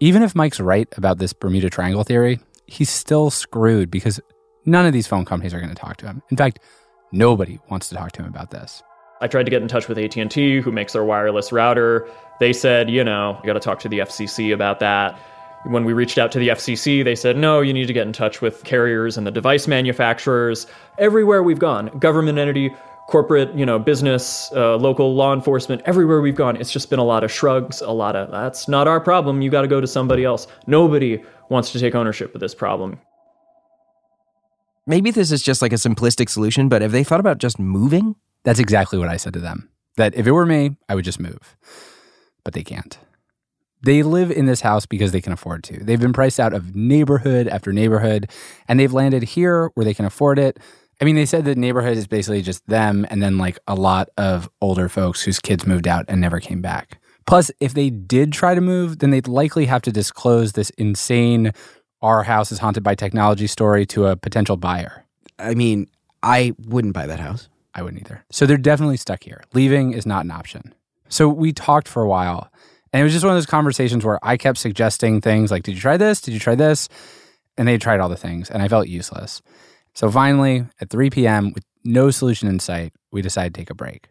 Even 0.01 0.24
if 0.24 0.36
Mike's 0.36 0.60
right 0.60 0.89
about 0.98 1.19
this 1.19 1.31
Bermuda 1.31 1.69
Triangle 1.69 2.03
theory, 2.03 2.39
he's 2.65 2.89
still 2.89 3.29
screwed 3.29 3.89
because 3.89 4.19
none 4.65 4.86
of 4.86 4.91
these 4.91 5.07
phone 5.07 5.24
companies 5.24 5.53
are 5.53 5.62
going 5.62 5.74
to 5.74 5.81
talk 5.81 5.96
to 5.98 6.05
him. 6.05 6.22
In 6.29 6.36
fact, 6.36 6.60
nobody 7.13 7.60
wants 7.69 7.88
to 7.89 7.96
talk 7.96 8.12
to 8.12 8.22
him 8.22 8.27
about 8.27 8.51
this. 8.51 8.84
I 9.22 9.28
tried 9.28 9.44
to 9.44 9.50
get 9.50 9.62
in 9.62 9.68
touch 9.68 9.88
with 9.88 9.98
AT&T, 9.98 10.62
who 10.62 10.72
makes 10.72 10.94
their 10.94 11.04
wireless 11.04 11.52
router. 11.52 12.08
They 12.40 12.54
said, 12.54 12.90
you 12.90 13.04
know, 13.04 13.40
you 13.42 13.48
got 13.48 13.54
to 13.54 13.60
talk 13.60 13.80
to 13.80 13.90
the 13.90 14.00
FCC 14.00 14.54
about 14.54 14.80
that. 14.80 15.20
When 15.66 15.84
we 15.84 15.94
reached 15.94 16.18
out 16.18 16.32
to 16.34 16.40
the 16.40 16.50
FCC, 16.50 17.04
they 17.04 17.16
said, 17.16 17.36
no, 17.36 17.62
you 17.62 17.74
need 17.74 17.88
to 17.88 17.94
get 17.94 18.06
in 18.06 18.14
touch 18.14 18.42
with 18.42 18.64
carriers 18.64 19.18
and 19.18 19.26
the 19.26 19.32
device 19.32 19.68
manufacturers. 19.68 20.68
Everywhere 20.98 21.42
we've 21.42 21.60
gone, 21.60 21.88
government 21.98 22.38
entity, 22.38 22.74
corporate, 23.08 23.54
you 23.56 23.66
know, 23.66 23.80
business, 23.80 24.52
uh, 24.56 24.76
local 24.76 25.16
law 25.16 25.34
enforcement, 25.34 25.82
everywhere 25.86 26.22
we've 26.22 26.36
gone, 26.36 26.56
it's 26.58 26.72
just 26.72 26.90
been 26.90 27.00
a 27.00 27.04
lot 27.04 27.24
of 27.24 27.32
shrugs, 27.32 27.82
a 27.82 27.92
lot 27.92 28.16
of, 28.16 28.30
that's 28.32 28.68
not 28.68 28.88
our 28.88 29.00
problem. 29.00 29.42
You 29.42 29.50
got 29.50 29.62
to 29.62 29.68
go 29.68 29.82
to 29.82 29.88
somebody 29.88 30.24
else. 30.24 30.46
Nobody 30.68 31.24
wants 31.50 31.72
to 31.72 31.80
take 31.80 31.96
ownership 31.96 32.36
of 32.36 32.42
this 32.42 32.54
problem. 32.54 33.00
Maybe 34.86 35.12
this 35.12 35.32
is 35.32 35.42
just 35.42 35.62
like 35.62 35.74
a 35.74 35.78
simplistic 35.78 36.30
solution, 36.30 36.70
but 36.70 36.82
have 36.82 36.92
they 36.92 37.04
thought 37.04 37.20
about 37.20 37.40
just 37.40 37.60
moving? 37.60 38.16
That's 38.44 38.60
exactly 38.60 38.98
what 39.00 39.10
I 39.10 39.17
said 39.17 39.34
to 39.34 39.39
them. 39.39 39.70
That 39.98 40.15
if 40.15 40.27
it 40.27 40.32
were 40.32 40.46
me, 40.46 40.77
I 40.88 40.96
would 40.96 41.06
just 41.06 41.20
move. 41.20 41.56
But 42.44 42.53
they 42.53 42.63
can't. 42.63 42.98
They 43.84 44.03
live 44.03 44.32
in 44.32 44.46
this 44.46 44.62
house 44.62 44.86
because 44.86 45.12
they 45.12 45.22
can 45.22 45.34
afford 45.34 45.63
to. 45.65 45.84
They've 45.84 46.00
been 46.00 46.13
priced 46.13 46.39
out 46.39 46.53
of 46.53 46.75
neighborhood 46.75 47.48
after 47.48 47.72
neighborhood, 47.72 48.29
and 48.67 48.79
they've 48.79 48.94
landed 48.94 49.24
here 49.24 49.72
where 49.75 49.86
they 49.86 49.94
can 49.94 50.06
afford 50.06 50.39
it 50.39 50.60
I 51.00 51.06
mean, 51.06 51.15
they 51.15 51.25
said 51.25 51.46
the 51.46 51.56
neighborhood 51.56 51.98
is 51.98 52.08
basically 52.08 52.41
just 52.41 52.65
them 52.67 53.06
and 53.10 53.22
then 53.22 53.38
like 53.38 53.60
a 53.67 53.75
lot 53.75 54.10
of 54.17 54.50
older 54.62 54.89
folks 54.89 55.22
whose 55.22 55.39
kids 55.39 55.65
moved 55.65 55.88
out 55.88 56.06
and 56.08 56.20
never 56.20 56.39
came 56.39 56.62
back. 56.62 57.00
Plus, 57.27 57.51
if 57.60 57.74
they 57.74 57.89
did 57.89 58.32
try 58.32 58.56
to 58.56 58.62
move, 58.62 59.00
then 59.00 59.12
they'd 59.12 59.27
likely 59.27 59.65
have 59.65 59.82
to 59.84 59.91
disclose 59.91 60.53
this 60.53 60.70
insane 60.72 61.51
our 62.01 62.24
house 62.24 62.51
is 62.51 62.60
haunted 62.60 62.84
by 62.84 62.96
technology 62.96 63.48
story 63.48 63.86
to 63.88 64.08
a 64.08 64.15
potential 64.15 64.56
buyer. 64.56 65.03
I 65.38 65.53
mean, 65.53 65.88
I 66.24 66.53
wouldn't 66.65 66.94
buy 66.94 67.06
that 67.08 67.20
house. 67.20 67.50
I 67.77 67.84
wouldn't 67.84 68.01
either. 68.01 68.25
So 68.31 68.48
they're 68.48 68.57
definitely 68.57 68.98
stuck 68.98 69.24
here. 69.24 69.43
Leaving 69.53 69.93
is 69.93 70.07
not 70.07 70.25
an 70.25 70.31
option. 70.31 70.74
So 71.10 71.29
we 71.29 71.53
talked 71.53 71.88
for 71.88 72.01
a 72.01 72.07
while, 72.07 72.51
and 72.91 73.00
it 73.00 73.03
was 73.03 73.13
just 73.13 73.24
one 73.24 73.34
of 73.34 73.38
those 73.38 73.46
conversations 73.46 74.03
where 74.03 74.19
I 74.25 74.36
kept 74.36 74.57
suggesting 74.57 75.22
things 75.22 75.51
like, 75.51 75.63
Did 75.63 75.75
you 75.75 75.81
try 75.81 75.96
this? 75.96 76.19
Did 76.19 76.34
you 76.34 76.39
try 76.39 76.55
this? 76.55 76.89
And 77.55 77.67
they 77.67 77.77
tried 77.77 78.00
all 78.00 78.10
the 78.10 78.17
things, 78.17 78.50
and 78.50 78.62
I 78.63 78.67
felt 78.67 78.88
useless. 78.88 79.41
So 79.93 80.12
finally, 80.12 80.65
at 80.81 80.89
3 80.89 81.12
p.m., 81.12 81.53
with 81.53 81.63
no 81.84 82.12
solution 82.12 82.48
in 82.48 82.60
sight, 82.60 82.93
we 83.12 83.22
decided 83.22 83.53
to 83.53 83.62
take 83.62 83.69
a 83.69 83.75
break. 83.75 84.10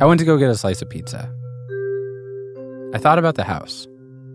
I 0.00 0.06
went 0.06 0.18
to 0.20 0.26
go 0.26 0.38
get 0.38 0.50
a 0.50 0.56
slice 0.56 0.82
of 0.82 0.90
pizza. 0.90 1.32
I 2.94 2.98
thought 2.98 3.18
about 3.18 3.34
the 3.34 3.44
house. 3.44 3.86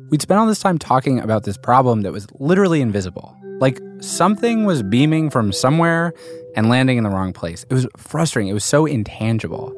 We'd 0.09 0.21
spent 0.21 0.39
all 0.39 0.47
this 0.47 0.59
time 0.59 0.77
talking 0.77 1.19
about 1.19 1.43
this 1.43 1.57
problem 1.57 2.01
that 2.01 2.11
was 2.11 2.27
literally 2.39 2.81
invisible. 2.81 3.35
Like 3.59 3.79
something 3.99 4.65
was 4.65 4.81
beaming 4.83 5.29
from 5.29 5.51
somewhere 5.51 6.13
and 6.55 6.69
landing 6.69 6.97
in 6.97 7.03
the 7.03 7.09
wrong 7.09 7.33
place. 7.33 7.65
It 7.69 7.73
was 7.73 7.87
frustrating. 7.97 8.49
It 8.49 8.53
was 8.53 8.63
so 8.63 8.85
intangible. 8.85 9.75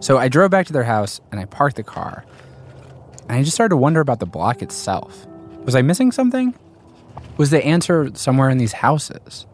So 0.00 0.18
I 0.18 0.28
drove 0.28 0.50
back 0.50 0.66
to 0.66 0.72
their 0.72 0.84
house 0.84 1.20
and 1.30 1.40
I 1.40 1.44
parked 1.46 1.76
the 1.76 1.82
car. 1.82 2.24
And 3.28 3.32
I 3.38 3.42
just 3.42 3.54
started 3.54 3.70
to 3.70 3.76
wonder 3.76 4.00
about 4.00 4.20
the 4.20 4.26
block 4.26 4.62
itself. 4.62 5.26
Was 5.64 5.74
I 5.74 5.82
missing 5.82 6.12
something? 6.12 6.54
Was 7.36 7.50
the 7.50 7.64
answer 7.64 8.10
somewhere 8.14 8.50
in 8.50 8.58
these 8.58 8.72
houses? 8.72 9.46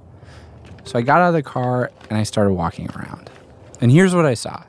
So 0.84 0.98
I 0.98 1.02
got 1.02 1.20
out 1.20 1.28
of 1.28 1.34
the 1.34 1.42
car 1.42 1.92
and 2.08 2.18
I 2.18 2.22
started 2.22 2.54
walking 2.54 2.90
around. 2.90 3.30
And 3.80 3.92
here's 3.92 4.14
what 4.14 4.26
I 4.26 4.34
saw 4.34 4.64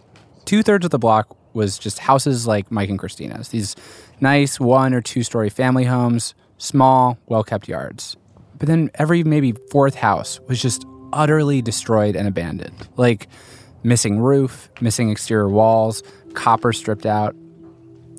two 0.45 0.63
thirds 0.63 0.85
of 0.85 0.91
the 0.91 0.99
block 0.99 1.35
was 1.53 1.79
just 1.79 1.99
houses 1.99 2.45
like 2.45 2.71
Mike 2.71 2.89
and 2.89 2.99
Christina's. 2.99 3.49
These 3.49 3.75
nice 4.19 4.59
one 4.59 4.93
or 4.93 5.01
two 5.01 5.23
story 5.23 5.49
family 5.49 5.85
homes, 5.85 6.35
small, 6.57 7.17
well 7.27 7.43
kept 7.43 7.67
yards. 7.67 8.17
But 8.59 8.67
then 8.67 8.91
every 8.95 9.23
maybe 9.23 9.53
fourth 9.71 9.95
house 9.95 10.39
was 10.47 10.61
just 10.61 10.85
utterly 11.13 11.61
destroyed 11.61 12.15
and 12.15 12.27
abandoned. 12.27 12.87
Like 12.97 13.27
missing 13.83 14.19
roof, 14.19 14.69
missing 14.81 15.09
exterior 15.09 15.49
walls, 15.49 16.03
copper 16.33 16.73
stripped 16.73 17.05
out. 17.05 17.35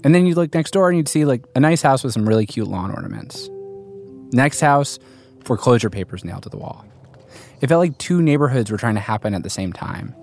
And 0.02 0.14
then 0.14 0.26
you'd 0.26 0.37
look 0.37 0.54
next 0.54 0.70
door 0.73 0.88
and 0.88 0.97
you'd 0.97 1.09
see 1.09 1.25
like 1.25 1.44
a 1.54 1.61
nice 1.61 1.82
house 1.82 2.02
with 2.02 2.14
some 2.14 2.26
really 2.26 2.47
cute 2.47 2.68
lawn 2.68 2.90
ornaments. 2.90 3.50
Next 4.32 4.61
house, 4.61 4.99
foreclosure 5.44 5.90
papers 5.90 6.25
nailed 6.25 6.44
to 6.44 6.49
the 6.49 6.56
wall. 6.56 6.85
It 7.61 7.68
felt 7.68 7.80
like 7.80 7.99
two 7.99 8.23
neighborhoods 8.23 8.70
were 8.70 8.78
trying 8.78 8.94
to 8.94 9.00
happen 9.00 9.35
at 9.35 9.42
the 9.42 9.50
same 9.50 9.73
time. 9.73 10.14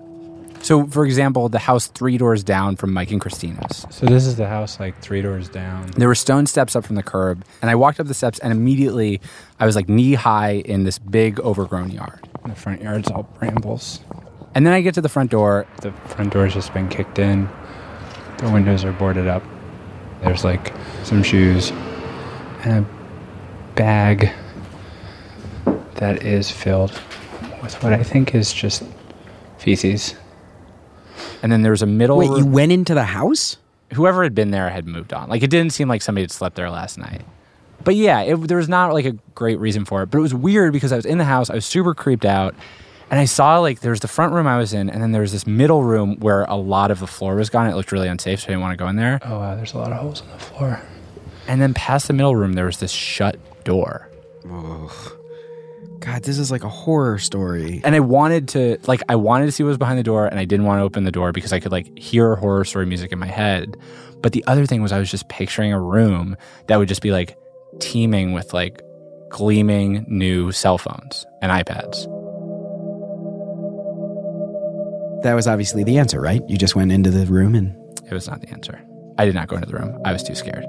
So, 0.60 0.86
for 0.86 1.04
example, 1.06 1.48
the 1.48 1.58
house 1.58 1.86
three 1.86 2.18
doors 2.18 2.44
down 2.44 2.76
from 2.76 2.92
Mike 2.92 3.10
and 3.10 3.20
Christina's. 3.20 3.86
So 3.90 4.06
this 4.06 4.26
is 4.26 4.36
the 4.36 4.48
house 4.48 4.78
like 4.78 5.00
three 5.00 5.22
doors 5.22 5.48
down. 5.48 5.86
There 5.92 6.08
were 6.08 6.14
stone 6.14 6.46
steps 6.46 6.76
up 6.76 6.84
from 6.84 6.96
the 6.96 7.02
curb, 7.02 7.44
and 7.62 7.70
I 7.70 7.74
walked 7.74 8.00
up 8.00 8.06
the 8.06 8.14
steps, 8.14 8.38
and 8.40 8.52
immediately 8.52 9.20
I 9.60 9.66
was 9.66 9.76
like 9.76 9.88
knee 9.88 10.14
high 10.14 10.62
in 10.64 10.84
this 10.84 10.98
big 10.98 11.40
overgrown 11.40 11.90
yard. 11.90 12.28
The 12.46 12.54
front 12.54 12.82
yard's 12.82 13.10
all 13.10 13.22
brambles. 13.38 14.00
And 14.54 14.66
then 14.66 14.72
I 14.74 14.80
get 14.80 14.94
to 14.94 15.00
the 15.00 15.08
front 15.08 15.30
door. 15.30 15.66
The 15.82 15.92
front 15.92 16.32
door's 16.32 16.54
just 16.54 16.74
been 16.74 16.88
kicked 16.88 17.18
in. 17.18 17.48
The 18.38 18.50
windows 18.50 18.84
are 18.84 18.92
boarded 18.92 19.26
up. 19.26 19.42
There's 20.22 20.44
like 20.44 20.72
some 21.04 21.22
shoes 21.22 21.70
and 22.64 22.84
a 22.84 23.74
bag 23.74 24.30
that 25.94 26.22
is 26.24 26.50
filled 26.50 26.90
with 27.62 27.82
what 27.82 27.92
I 27.92 28.02
think 28.02 28.34
is 28.34 28.52
just 28.52 28.82
feces. 29.58 30.14
And 31.42 31.52
then 31.52 31.62
there 31.62 31.72
was 31.72 31.82
a 31.82 31.86
middle. 31.86 32.18
Wait, 32.18 32.30
you 32.30 32.46
went 32.46 32.72
into 32.72 32.94
the 32.94 33.04
house? 33.04 33.56
whoever 33.92 34.22
had 34.22 34.34
been 34.34 34.50
there 34.50 34.70
had 34.70 34.86
moved 34.86 35.12
on. 35.12 35.28
Like 35.28 35.42
it 35.42 35.50
didn't 35.50 35.72
seem 35.72 35.88
like 35.88 36.02
somebody 36.02 36.22
had 36.22 36.30
slept 36.30 36.56
there 36.56 36.70
last 36.70 36.98
night. 36.98 37.22
But 37.84 37.96
yeah, 37.96 38.20
it, 38.20 38.36
there 38.48 38.56
was 38.56 38.68
not 38.68 38.92
like 38.92 39.06
a 39.06 39.12
great 39.34 39.58
reason 39.58 39.84
for 39.84 40.02
it. 40.02 40.10
But 40.10 40.18
it 40.18 40.22
was 40.22 40.34
weird 40.34 40.72
because 40.72 40.92
I 40.92 40.96
was 40.96 41.06
in 41.06 41.18
the 41.18 41.24
house, 41.24 41.48
I 41.48 41.54
was 41.54 41.64
super 41.64 41.94
creeped 41.94 42.24
out, 42.24 42.54
and 43.10 43.18
I 43.18 43.24
saw 43.24 43.58
like 43.58 43.80
there 43.80 43.92
was 43.92 44.00
the 44.00 44.08
front 44.08 44.32
room 44.32 44.46
I 44.46 44.58
was 44.58 44.72
in, 44.72 44.90
and 44.90 45.02
then 45.02 45.12
there 45.12 45.22
was 45.22 45.32
this 45.32 45.46
middle 45.46 45.82
room 45.82 46.16
where 46.16 46.44
a 46.44 46.56
lot 46.56 46.90
of 46.90 47.00
the 47.00 47.06
floor 47.06 47.36
was 47.36 47.50
gone. 47.50 47.68
It 47.68 47.76
looked 47.76 47.92
really 47.92 48.08
unsafe, 48.08 48.40
so 48.40 48.46
I 48.46 48.48
didn't 48.48 48.62
want 48.62 48.72
to 48.72 48.82
go 48.82 48.88
in 48.88 48.96
there. 48.96 49.20
Oh 49.22 49.38
wow, 49.38 49.54
there's 49.54 49.72
a 49.72 49.78
lot 49.78 49.92
of 49.92 49.98
holes 49.98 50.20
in 50.20 50.28
the 50.28 50.38
floor. 50.38 50.82
And 51.46 51.62
then 51.62 51.72
past 51.72 52.08
the 52.08 52.12
middle 52.12 52.36
room, 52.36 52.54
there 52.54 52.66
was 52.66 52.78
this 52.78 52.92
shut 52.92 53.36
door. 53.64 54.08
God, 56.00 56.22
this 56.22 56.38
is 56.38 56.50
like 56.50 56.64
a 56.64 56.68
horror 56.68 57.18
story. 57.18 57.80
And 57.84 57.94
I 57.94 58.00
wanted 58.00 58.48
to 58.48 58.78
like 58.86 59.02
I 59.08 59.16
wanted 59.16 59.46
to 59.46 59.52
see 59.52 59.62
what 59.62 59.68
was 59.68 59.78
behind 59.78 59.98
the 59.98 60.04
door, 60.04 60.26
and 60.26 60.38
I 60.38 60.44
didn't 60.44 60.66
want 60.66 60.78
to 60.78 60.84
open 60.84 61.04
the 61.04 61.12
door 61.12 61.32
because 61.32 61.52
I 61.52 61.60
could 61.60 61.72
like 61.72 61.98
hear 61.98 62.36
horror 62.36 62.64
story 62.64 62.86
music 62.86 63.12
in 63.12 63.18
my 63.18 63.26
head. 63.26 63.76
But 64.22 64.32
the 64.32 64.44
other 64.46 64.66
thing 64.66 64.82
was 64.82 64.92
I 64.92 64.98
was 64.98 65.10
just 65.10 65.28
picturing 65.28 65.72
a 65.72 65.80
room 65.80 66.36
that 66.66 66.76
would 66.76 66.88
just 66.88 67.02
be 67.02 67.10
like 67.10 67.36
teeming 67.80 68.32
with 68.32 68.52
like 68.52 68.80
gleaming 69.28 70.04
new 70.08 70.52
cell 70.52 70.78
phones 70.78 71.26
and 71.42 71.52
iPads. 71.52 72.04
That 75.22 75.34
was 75.34 75.46
obviously 75.46 75.84
the 75.84 75.98
answer, 75.98 76.20
right? 76.20 76.42
You 76.48 76.56
just 76.56 76.76
went 76.76 76.92
into 76.92 77.10
the 77.10 77.26
room 77.26 77.54
and 77.54 77.76
It 78.06 78.12
was 78.12 78.28
not 78.28 78.40
the 78.40 78.48
answer. 78.50 78.80
I 79.18 79.24
did 79.24 79.34
not 79.34 79.48
go 79.48 79.56
into 79.56 79.68
the 79.68 79.76
room. 79.76 80.00
I 80.04 80.12
was 80.12 80.22
too 80.22 80.34
scared. 80.34 80.64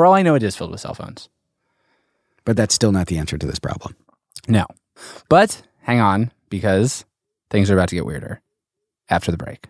For 0.00 0.06
all 0.06 0.14
I 0.14 0.22
know, 0.22 0.34
it 0.34 0.42
is 0.42 0.56
filled 0.56 0.70
with 0.70 0.80
cell 0.80 0.94
phones. 0.94 1.28
but 2.46 2.56
that's 2.56 2.74
still 2.74 2.90
not 2.90 3.08
the 3.08 3.18
answer 3.18 3.36
to 3.36 3.46
this 3.46 3.58
problem. 3.58 3.94
No. 4.48 4.64
But 5.28 5.60
hang 5.82 6.00
on, 6.00 6.32
because 6.48 7.04
things 7.50 7.70
are 7.70 7.74
about 7.74 7.90
to 7.90 7.96
get 7.96 8.06
weirder 8.06 8.40
after 9.10 9.30
the 9.30 9.36
break. 9.36 9.68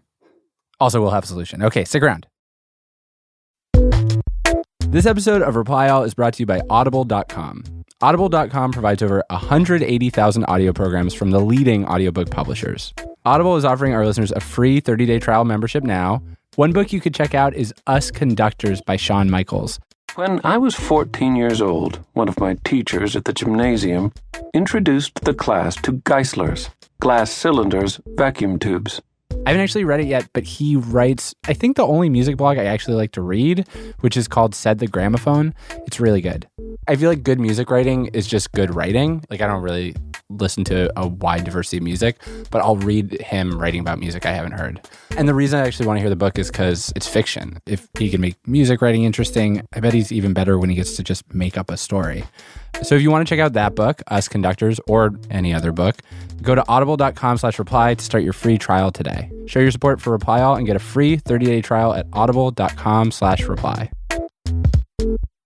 Also, 0.79 1.03
we'll 1.03 1.11
have 1.11 1.25
a 1.25 1.27
solution. 1.27 1.65
Okay, 1.65 1.85
stick 1.85 2.05
around. 2.05 2.29
This 4.87 5.05
episode 5.05 5.43
of 5.43 5.57
Reply 5.57 5.89
All 5.89 6.05
is 6.05 6.15
brought 6.15 6.35
to 6.35 6.43
you 6.45 6.47
by 6.47 6.61
Audible.com. 6.71 7.65
Audible.com 8.01 8.71
provides 8.71 9.03
over 9.03 9.25
180,000 9.31 10.45
audio 10.45 10.73
programs 10.73 11.13
from 11.13 11.33
the 11.33 11.41
leading 11.41 11.85
audiobook 11.87 12.31
publishers. 12.31 12.95
Audible 13.25 13.57
is 13.57 13.65
offering 13.65 13.95
our 13.95 14.07
listeners 14.07 14.31
a 14.31 14.39
free 14.39 14.79
30 14.79 15.07
day 15.07 15.19
trial 15.19 15.45
membership 15.45 15.83
now. 15.83 16.23
One 16.55 16.73
book 16.73 16.93
you 16.93 17.01
could 17.01 17.17
check 17.17 17.35
out 17.35 17.53
is 17.55 17.75
Us 17.89 18.13
Conductors 18.13 18.81
by 18.81 18.95
Sean 18.95 19.29
Michaels. 19.29 19.81
When 20.17 20.41
I 20.43 20.59
was 20.59 20.75
14 20.75 21.37
years 21.37 21.63
old, 21.63 22.05
one 22.15 22.29
of 22.29 22.41
my 22.41 22.57
teachers 22.65 23.15
at 23.15 23.27
the 23.27 23.33
gymnasium 23.33 24.13
introduced 24.53 25.21
the 25.25 25.33
class 25.33 25.77
to 25.83 25.93
Geisslers, 25.93 26.69
glass 26.99 27.31
cylinders, 27.31 28.01
vacuum 28.17 28.59
tubes. 28.59 29.01
I 29.47 29.51
haven't 29.51 29.63
actually 29.63 29.85
read 29.85 30.01
it 30.01 30.09
yet, 30.09 30.29
but 30.33 30.43
he 30.43 30.75
writes, 30.75 31.35
I 31.47 31.53
think, 31.53 31.77
the 31.77 31.87
only 31.87 32.09
music 32.11 32.37
blog 32.37 32.59
I 32.59 32.65
actually 32.65 32.97
like 32.97 33.13
to 33.13 33.23
read, 33.23 33.69
which 34.01 34.17
is 34.17 34.27
called 34.27 34.55
Said 34.55 34.81
the 34.81 34.89
Gramophone. 34.89 35.55
It's 35.87 36.01
really 36.01 36.21
good. 36.21 36.49
I 36.89 36.97
feel 36.97 37.09
like 37.09 37.23
good 37.23 37.39
music 37.39 37.71
writing 37.71 38.07
is 38.07 38.27
just 38.27 38.51
good 38.53 38.75
writing. 38.75 39.25
Like, 39.31 39.41
I 39.41 39.47
don't 39.47 39.63
really 39.63 39.95
listen 40.31 40.65
to 40.65 40.91
a 40.97 41.07
wide 41.07 41.45
diversity 41.45 41.79
of 41.79 41.83
music, 41.83 42.21
but 42.51 42.63
I'll 42.63 42.77
read 42.77 43.21
him 43.21 43.59
writing 43.59 43.81
about 43.81 43.99
music 43.99 44.25
I 44.27 44.33
haven't 44.33 44.53
heard. 44.53 44.81
And 45.17 45.29
the 45.29 45.35
reason 45.35 45.61
I 45.61 45.67
actually 45.67 45.87
want 45.87 45.99
to 45.99 46.01
hear 46.01 46.11
the 46.11 46.17
book 46.17 46.39
is 46.39 46.51
because 46.51 46.93
it's 46.97 47.07
fiction. 47.07 47.59
If 47.67 47.89
he 47.99 48.09
can 48.11 48.21
make 48.21 48.37
music 48.47 48.81
writing 48.81 49.05
interesting, 49.05 49.63
I 49.75 49.81
bet 49.81 49.93
he's 49.93 50.13
even 50.13 50.33
better 50.33 50.59
when 50.59 50.71
he 50.71 50.77
gets 50.77 50.97
to 50.97 51.03
just 51.03 51.33
make 51.35 51.59
up 51.59 51.71
a 51.71 51.77
story. 51.77 52.25
So 52.83 52.95
if 52.95 53.03
you 53.03 53.11
want 53.11 53.27
to 53.27 53.31
check 53.31 53.41
out 53.41 53.53
that 53.55 53.75
book, 53.75 54.03
Us 54.07 54.29
Conductors, 54.29 54.81
or 54.87 55.13
any 55.31 55.53
other 55.53 55.73
book, 55.73 55.97
go 56.41 56.55
to 56.55 56.65
audible.com 56.69 57.39
slash 57.39 57.59
reply 57.59 57.95
to 57.95 58.05
start 58.05 58.25
your 58.25 58.33
free 58.33 58.59
trial 58.59 58.91
today. 58.91 59.31
Show 59.47 59.61
your 59.61 59.71
support 59.71 60.01
for 60.01 60.11
Reply 60.11 60.41
All 60.41 60.55
and 60.57 60.67
get 60.67 60.77
a 60.77 60.81
free 60.81 61.17
30-day 61.19 61.63
trial 61.63 61.93
at 61.93 62.07
audible.com 62.13 63.11
slash 63.11 63.43
reply. 63.43 63.91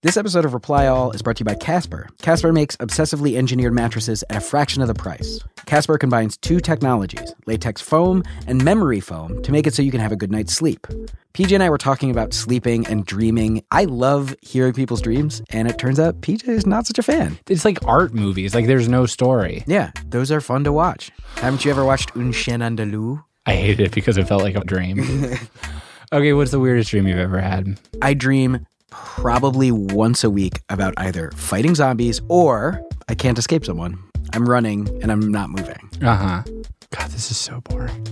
This 0.05 0.19
episode 0.19 0.45
of 0.45 0.53
Reply 0.53 0.87
All 0.87 1.13
is 1.13 1.23
brought 1.23 1.37
to 1.37 1.41
you 1.41 1.45
by 1.47 1.55
Casper. 1.55 2.11
Casper 2.21 2.53
makes 2.53 2.77
obsessively 2.77 3.39
engineered 3.39 3.73
mattresses 3.73 4.23
at 4.29 4.37
a 4.37 4.41
fraction 4.41 4.83
of 4.83 4.89
the 4.89 4.93
price. 4.93 5.41
Casper 5.65 5.97
combines 5.97 6.37
two 6.37 6.61
technologies, 6.61 7.35
latex 7.47 7.81
foam 7.81 8.23
and 8.47 8.63
memory 8.63 9.01
foam, 9.01 9.43
to 9.43 9.51
make 9.51 9.67
it 9.67 9.73
so 9.73 9.81
you 9.81 9.91
can 9.91 10.01
have 10.01 10.13
a 10.13 10.17
good 10.17 10.31
night's 10.31 10.53
sleep. 10.53 10.87
PJ 11.33 11.55
and 11.55 11.63
I 11.63 11.71
were 11.71 11.79
talking 11.79 12.11
about 12.11 12.35
sleeping 12.35 12.87
and 12.87 13.07
dreaming. 13.07 13.65
I 13.71 13.85
love 13.87 14.37
hearing 14.43 14.75
people's 14.75 15.01
dreams, 15.01 15.41
and 15.49 15.69
it 15.69 15.79
turns 15.79 15.99
out 15.99 16.21
PJ 16.21 16.47
is 16.49 16.67
not 16.67 16.87
such 16.87 16.99
a 16.99 17.03
fan. 17.03 17.39
It's 17.49 17.65
like 17.65 17.83
art 17.87 18.13
movies. 18.13 18.55
Like 18.55 18.67
there's 18.67 18.91
no 18.91 19.07
story. 19.07 19.65
Yeah, 19.67 19.91
those 20.05 20.31
are 20.31 20.43
fun 20.43 20.65
to 20.65 20.73
watch. 20.73 21.13
Haven't 21.37 21.65
you 21.65 21.71
ever 21.71 21.83
watched 21.83 22.15
Un 22.15 22.31
Chien 22.31 22.61
Andalou? 22.61 23.25
I 23.47 23.55
hated 23.55 23.81
it 23.81 23.93
because 23.93 24.19
it 24.19 24.29
felt 24.29 24.43
like 24.43 24.55
a 24.55 24.65
dream. 24.65 25.01
okay, 26.13 26.35
what's 26.35 26.51
the 26.51 26.61
weirdest 26.61 26.91
dream 26.91 27.09
you've 27.09 27.17
ever 27.17 27.41
had? 27.41 27.81
I 28.03 28.13
dream 28.13 28.67
probably 28.95 29.71
once 29.73 30.25
a 30.25 30.31
week 30.31 30.61
about 30.69 30.95
either 30.97 31.31
fighting 31.33 31.75
zombies 31.75 32.21
or 32.29 32.81
I 33.09 33.15
can't 33.15 33.39
escape 33.39 33.65
someone. 33.65 33.99
I'm 34.33 34.49
running 34.49 34.89
and 35.03 35.11
I'm 35.11 35.31
not 35.31 35.51
moving. 35.51 35.91
Uh 36.03 36.17
huh. 36.17 36.43
God, 36.91 37.11
this 37.11 37.31
is 37.31 37.37
so 37.37 37.61
boring. 37.63 38.07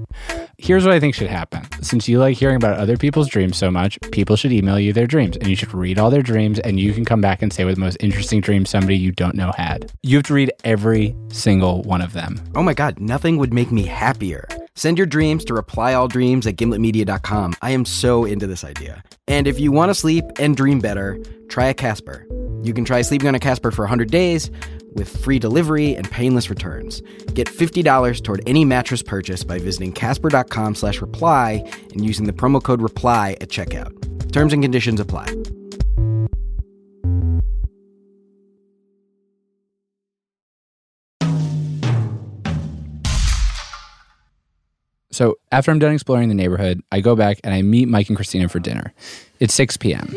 Here's 0.59 0.85
what 0.85 0.95
I 0.95 1.01
think 1.01 1.15
should 1.15 1.29
happen. 1.29 1.67
Since 1.83 2.09
you 2.09 2.19
like 2.19 2.37
hearing 2.37 2.57
about 2.57 2.79
other 2.79 2.97
people's 2.97 3.29
dreams 3.29 3.57
so 3.57 3.71
much, 3.71 3.99
people 4.12 4.37
should 4.37 4.53
email 4.53 4.79
you 4.79 4.93
their 4.93 5.07
dreams 5.07 5.37
and 5.37 5.49
you 5.49 5.57
should 5.57 5.73
read 5.73 5.99
all 5.99 6.11
their 6.11 6.23
dreams 6.23 6.59
and 6.61 6.79
you 6.79 6.93
can 6.93 7.05
come 7.05 7.21
back 7.21 7.43
and 7.43 7.53
say 7.53 7.65
what 7.65 7.75
the 7.75 7.81
most 7.81 7.97
interesting 8.01 8.41
dream 8.41 8.65
somebody 8.65 8.97
you 8.97 9.12
don't 9.12 9.35
know 9.35 9.53
had. 9.57 9.93
You 10.03 10.19
have 10.19 10.27
to 10.27 10.35
read 10.35 10.53
every 10.65 11.17
single 11.29 11.83
one 11.83 12.01
of 12.03 12.12
them. 12.12 12.41
Oh 12.55 12.62
my 12.62 12.75
god, 12.75 13.01
nothing 13.01 13.39
would 13.39 13.53
make 13.53 13.73
me 13.73 13.87
happier. 13.87 14.47
Send 14.75 14.97
your 14.97 15.07
dreams 15.07 15.45
to 15.47 15.52
replyalldreams 15.52 16.47
at 16.47 16.57
gimletmedia.com. 16.57 17.55
I 17.61 17.71
am 17.71 17.85
so 17.85 18.25
into 18.25 18.47
this 18.47 18.64
idea. 18.64 19.02
And 19.29 19.47
if 19.47 19.61
you 19.61 19.71
want 19.71 19.91
to 19.91 19.95
sleep 19.95 20.25
and 20.38 20.57
dream 20.57 20.81
better, 20.81 21.19
try 21.49 21.67
a 21.67 21.75
Casper. 21.75 22.26
You 22.62 22.73
can 22.73 22.85
try 22.85 23.02
sleeping 23.02 23.29
on 23.29 23.35
a 23.35 23.41
Casper 23.41 23.71
for 23.71 23.83
100 23.83 24.11
days 24.11 24.50
with 24.95 25.25
free 25.25 25.38
delivery 25.38 25.95
and 25.95 26.11
painless 26.11 26.49
returns. 26.49 27.02
Get 27.35 27.49
$50 27.49 28.23
toward 28.23 28.43
any 28.47 28.64
mattress 28.64 29.02
purchase 29.02 29.45
by 29.45 29.59
visiting 29.59 29.93
casper.com 29.93 30.75
slash 30.75 31.00
reply 31.00 31.64
and 31.93 32.05
using 32.05 32.26
the 32.26 32.33
promo 32.33 32.62
code 32.62 32.81
REPLY 32.81 33.37
at 33.41 33.49
checkout. 33.49 34.33
Terms 34.33 34.52
and 34.52 34.62
conditions 34.62 35.00
apply. 35.00 35.26
So 45.12 45.38
after 45.52 45.71
I'm 45.71 45.78
done 45.78 45.92
exploring 45.92 46.28
the 46.28 46.35
neighborhood, 46.35 46.83
I 46.90 47.00
go 47.00 47.14
back 47.14 47.38
and 47.45 47.54
I 47.54 47.62
meet 47.62 47.87
Mike 47.87 48.09
and 48.09 48.16
Christina 48.16 48.49
for 48.49 48.59
dinner. 48.59 48.95
It's 49.40 49.54
6 49.54 49.76
p.m. 49.76 50.14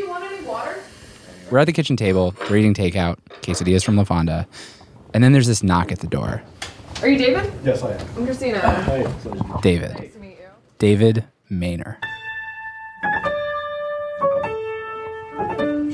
We're 1.52 1.60
at 1.60 1.66
the 1.66 1.74
kitchen 1.74 1.96
table, 1.96 2.34
we're 2.50 2.58
eating 2.58 2.74
takeout, 2.74 3.18
quesadillas 3.42 3.86
from 3.86 3.98
La 3.98 4.04
Fonda, 4.04 4.48
and 5.14 5.24
then 5.24 5.32
there's 5.32 5.46
this 5.46 5.62
knock 5.62 5.92
at 5.92 6.00
the 6.00 6.08
door. 6.08 6.42
Are 7.02 7.08
you 7.08 7.18
David? 7.18 7.52
Yes, 7.64 7.84
I 7.84 7.92
am. 7.92 8.08
I'm 8.18 8.26
Christina. 8.26 8.60
Hi. 8.60 9.04
David. 9.62 10.00
Nice 10.00 10.14
to 10.14 10.20
meet 10.20 10.40
you. 10.40 10.48
David 10.80 11.26
Maynor. 11.52 11.98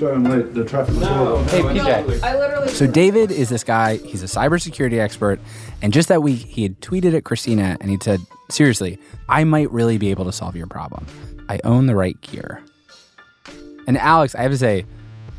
Sorry, 0.01 0.15
I'm 0.15 0.24
late. 0.24 0.55
The 0.55 0.65
traffic 0.65 0.96
was 0.96 1.08
horrible. 1.08 1.43
Hey, 1.43 1.62
PJ. 1.62 2.24
I 2.24 2.36
literally. 2.39 2.70
So 2.70 2.88
David 2.88 3.29
is 3.29 3.50
this 3.50 3.63
guy. 3.63 3.98
He's 3.98 4.24
a 4.24 4.25
cybersecurity 4.25 4.98
expert, 5.00 5.39
and 5.84 5.93
just 5.93 6.08
that 6.10 6.24
week 6.24 6.39
he 6.39 6.63
had 6.63 6.81
tweeted 6.81 7.15
at 7.15 7.24
Christina 7.24 7.77
and 7.79 7.91
he 7.91 8.00
said, 8.01 8.20
"Seriously, 8.50 8.98
I 9.29 9.43
might 9.43 9.70
really 9.72 10.00
be 10.00 10.10
able 10.10 10.25
to 10.25 10.31
solve 10.31 10.55
your 10.55 10.65
problem. 10.65 11.05
I 11.50 11.60
own 11.63 11.86
the 11.86 11.96
right 11.96 12.20
gear." 12.22 12.63
And 13.86 13.96
Alex, 13.96 14.34
I 14.34 14.41
have 14.41 14.51
to 14.51 14.58
say, 14.58 14.86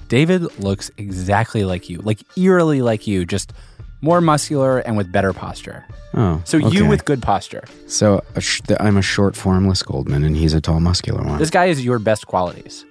David 0.06 0.60
looks 0.60 0.92
exactly 0.96 1.64
like 1.64 1.90
you, 1.90 1.98
like 1.98 2.20
eerily 2.38 2.82
like 2.82 3.08
you, 3.08 3.24
just 3.24 3.52
more 4.00 4.20
muscular 4.20 4.78
and 4.78 4.96
with 4.96 5.10
better 5.10 5.32
posture. 5.32 5.84
Oh, 6.14 6.40
So 6.44 6.58
you 6.58 6.86
with 6.86 7.04
good 7.04 7.20
posture. 7.20 7.64
So 7.88 8.22
a 8.36 8.40
sh- 8.40 8.60
I'm 8.78 8.96
a 8.96 9.02
short, 9.02 9.34
formless 9.34 9.82
Goldman, 9.82 10.22
and 10.22 10.36
he's 10.36 10.54
a 10.54 10.60
tall, 10.60 10.78
muscular 10.78 11.24
one. 11.24 11.40
This 11.40 11.50
guy 11.50 11.64
is 11.64 11.84
your 11.84 11.98
best 11.98 12.28
qualities, 12.28 12.84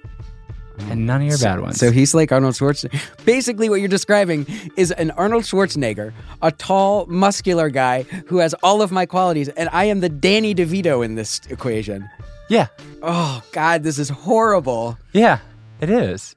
and 0.78 1.06
none 1.06 1.22
of 1.22 1.28
your 1.28 1.38
bad 1.38 1.60
ones. 1.60 1.78
So 1.78 1.90
he's 1.90 2.14
like 2.14 2.32
Arnold 2.32 2.54
Schwarzenegger. 2.54 3.24
Basically, 3.24 3.68
what 3.68 3.76
you're 3.80 3.88
describing 3.88 4.46
is 4.76 4.90
an 4.92 5.10
Arnold 5.12 5.44
Schwarzenegger, 5.44 6.12
a 6.40 6.50
tall, 6.52 7.06
muscular 7.06 7.70
guy 7.70 8.02
who 8.26 8.38
has 8.38 8.54
all 8.62 8.82
of 8.82 8.90
my 8.92 9.06
qualities, 9.06 9.48
and 9.50 9.68
I 9.72 9.84
am 9.84 10.00
the 10.00 10.08
Danny 10.08 10.54
DeVito 10.54 11.04
in 11.04 11.14
this 11.14 11.40
equation. 11.50 12.08
yeah, 12.48 12.66
Oh 13.02 13.42
God, 13.52 13.82
this 13.82 13.98
is 13.98 14.08
horrible. 14.08 14.98
Yeah, 15.12 15.38
it 15.80 15.90
is. 15.90 16.34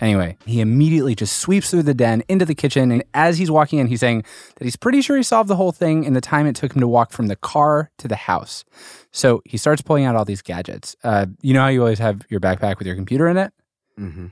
Anyway, 0.00 0.36
he 0.44 0.60
immediately 0.60 1.14
just 1.14 1.38
sweeps 1.38 1.70
through 1.70 1.84
the 1.84 1.94
den 1.94 2.22
into 2.28 2.44
the 2.44 2.54
kitchen. 2.54 2.90
And 2.90 3.04
as 3.14 3.38
he's 3.38 3.50
walking 3.50 3.78
in, 3.78 3.86
he's 3.86 4.00
saying 4.00 4.24
that 4.56 4.64
he's 4.64 4.76
pretty 4.76 5.00
sure 5.00 5.16
he 5.16 5.22
solved 5.22 5.48
the 5.48 5.56
whole 5.56 5.72
thing 5.72 6.04
in 6.04 6.14
the 6.14 6.20
time 6.20 6.46
it 6.46 6.56
took 6.56 6.74
him 6.74 6.80
to 6.80 6.88
walk 6.88 7.12
from 7.12 7.28
the 7.28 7.36
car 7.36 7.90
to 7.98 8.08
the 8.08 8.16
house. 8.16 8.64
So 9.12 9.40
he 9.44 9.56
starts 9.56 9.82
pulling 9.82 10.04
out 10.04 10.16
all 10.16 10.24
these 10.24 10.42
gadgets. 10.42 10.96
Uh, 11.04 11.26
you 11.40 11.54
know 11.54 11.60
how 11.60 11.68
you 11.68 11.80
always 11.80 12.00
have 12.00 12.22
your 12.28 12.40
backpack 12.40 12.78
with 12.78 12.86
your 12.86 12.96
computer 12.96 13.28
in 13.28 13.36
it? 13.36 13.52
Mm-hmm. 13.98 14.26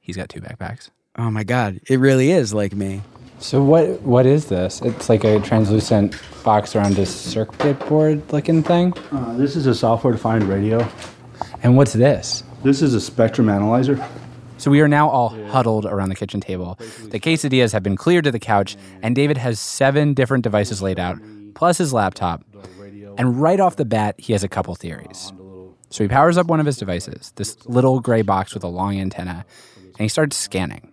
He's 0.00 0.16
got 0.16 0.28
two 0.28 0.40
backpacks. 0.40 0.90
Oh 1.16 1.30
my 1.30 1.44
God, 1.44 1.80
it 1.88 1.98
really 1.98 2.30
is 2.30 2.52
like 2.52 2.74
me. 2.74 3.02
So 3.38 3.62
what 3.62 4.00
what 4.02 4.26
is 4.26 4.46
this? 4.46 4.80
It's 4.82 5.08
like 5.08 5.24
a 5.24 5.40
translucent 5.40 6.20
box 6.42 6.74
around 6.74 6.98
a 6.98 7.06
circuit 7.06 7.78
board 7.88 8.32
looking 8.32 8.62
thing. 8.62 8.92
Uh, 9.12 9.36
this 9.36 9.56
is 9.56 9.66
a 9.66 9.74
software-defined 9.74 10.44
radio. 10.44 10.86
And 11.62 11.76
what's 11.76 11.92
this? 11.92 12.42
This 12.62 12.82
is 12.82 12.94
a 12.94 13.00
spectrum 13.00 13.48
analyzer. 13.48 14.04
So 14.58 14.70
we 14.70 14.80
are 14.80 14.88
now 14.88 15.08
all 15.08 15.28
huddled 15.48 15.84
around 15.86 16.08
the 16.08 16.14
kitchen 16.14 16.40
table. 16.40 16.78
The 17.10 17.20
quesadillas 17.20 17.72
have 17.72 17.82
been 17.82 17.96
cleared 17.96 18.24
to 18.24 18.30
the 18.30 18.38
couch, 18.38 18.76
and 19.02 19.14
David 19.14 19.36
has 19.36 19.60
seven 19.60 20.14
different 20.14 20.44
devices 20.44 20.80
laid 20.80 20.98
out, 20.98 21.18
plus 21.54 21.78
his 21.78 21.92
laptop. 21.92 22.42
And 23.18 23.40
right 23.40 23.60
off 23.60 23.76
the 23.76 23.84
bat, 23.84 24.14
he 24.18 24.32
has 24.32 24.44
a 24.44 24.48
couple 24.48 24.74
theories. 24.74 25.32
So 25.90 26.04
he 26.04 26.08
powers 26.08 26.36
up 26.36 26.46
one 26.46 26.60
of 26.60 26.66
his 26.66 26.78
devices, 26.78 27.32
this 27.36 27.56
little 27.66 28.00
gray 28.00 28.22
box 28.22 28.54
with 28.54 28.64
a 28.64 28.68
long 28.68 28.98
antenna, 28.98 29.44
and 29.76 29.98
he 29.98 30.08
starts 30.08 30.36
scanning. 30.36 30.92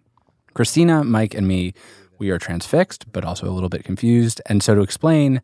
Christina, 0.54 1.04
Mike, 1.04 1.34
and 1.34 1.48
me, 1.48 1.74
we 2.20 2.30
are 2.30 2.38
transfixed, 2.38 3.12
but 3.12 3.26
also 3.26 3.48
a 3.48 3.52
little 3.52 3.70
bit 3.70 3.84
confused. 3.84 4.40
And 4.46 4.62
so 4.62 4.76
to 4.76 4.82
explain, 4.82 5.42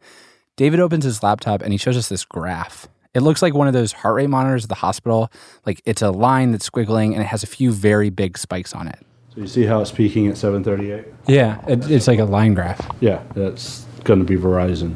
David 0.55 0.79
opens 0.79 1.03
his 1.03 1.23
laptop 1.23 1.61
and 1.61 1.71
he 1.71 1.77
shows 1.77 1.97
us 1.97 2.09
this 2.09 2.25
graph. 2.25 2.87
It 3.13 3.21
looks 3.21 3.41
like 3.41 3.53
one 3.53 3.67
of 3.67 3.73
those 3.73 3.91
heart 3.91 4.15
rate 4.15 4.29
monitors 4.29 4.65
at 4.65 4.69
the 4.69 4.75
hospital. 4.75 5.31
Like 5.65 5.81
it's 5.85 6.01
a 6.01 6.11
line 6.11 6.51
that's 6.51 6.69
squiggling 6.69 7.13
and 7.13 7.21
it 7.21 7.27
has 7.27 7.43
a 7.43 7.47
few 7.47 7.71
very 7.71 8.09
big 8.09 8.37
spikes 8.37 8.73
on 8.73 8.87
it. 8.87 8.99
So 9.33 9.41
you 9.41 9.47
see 9.47 9.65
how 9.65 9.81
it's 9.81 9.91
peaking 9.91 10.27
at 10.27 10.37
738? 10.37 11.13
Yeah, 11.27 11.63
it, 11.67 11.89
it's 11.89 12.07
like 12.07 12.19
a 12.19 12.25
line 12.25 12.53
graph. 12.53 12.79
Yeah, 12.99 13.23
that's 13.33 13.85
going 14.03 14.19
to 14.19 14.25
be 14.25 14.35
Verizon. 14.35 14.95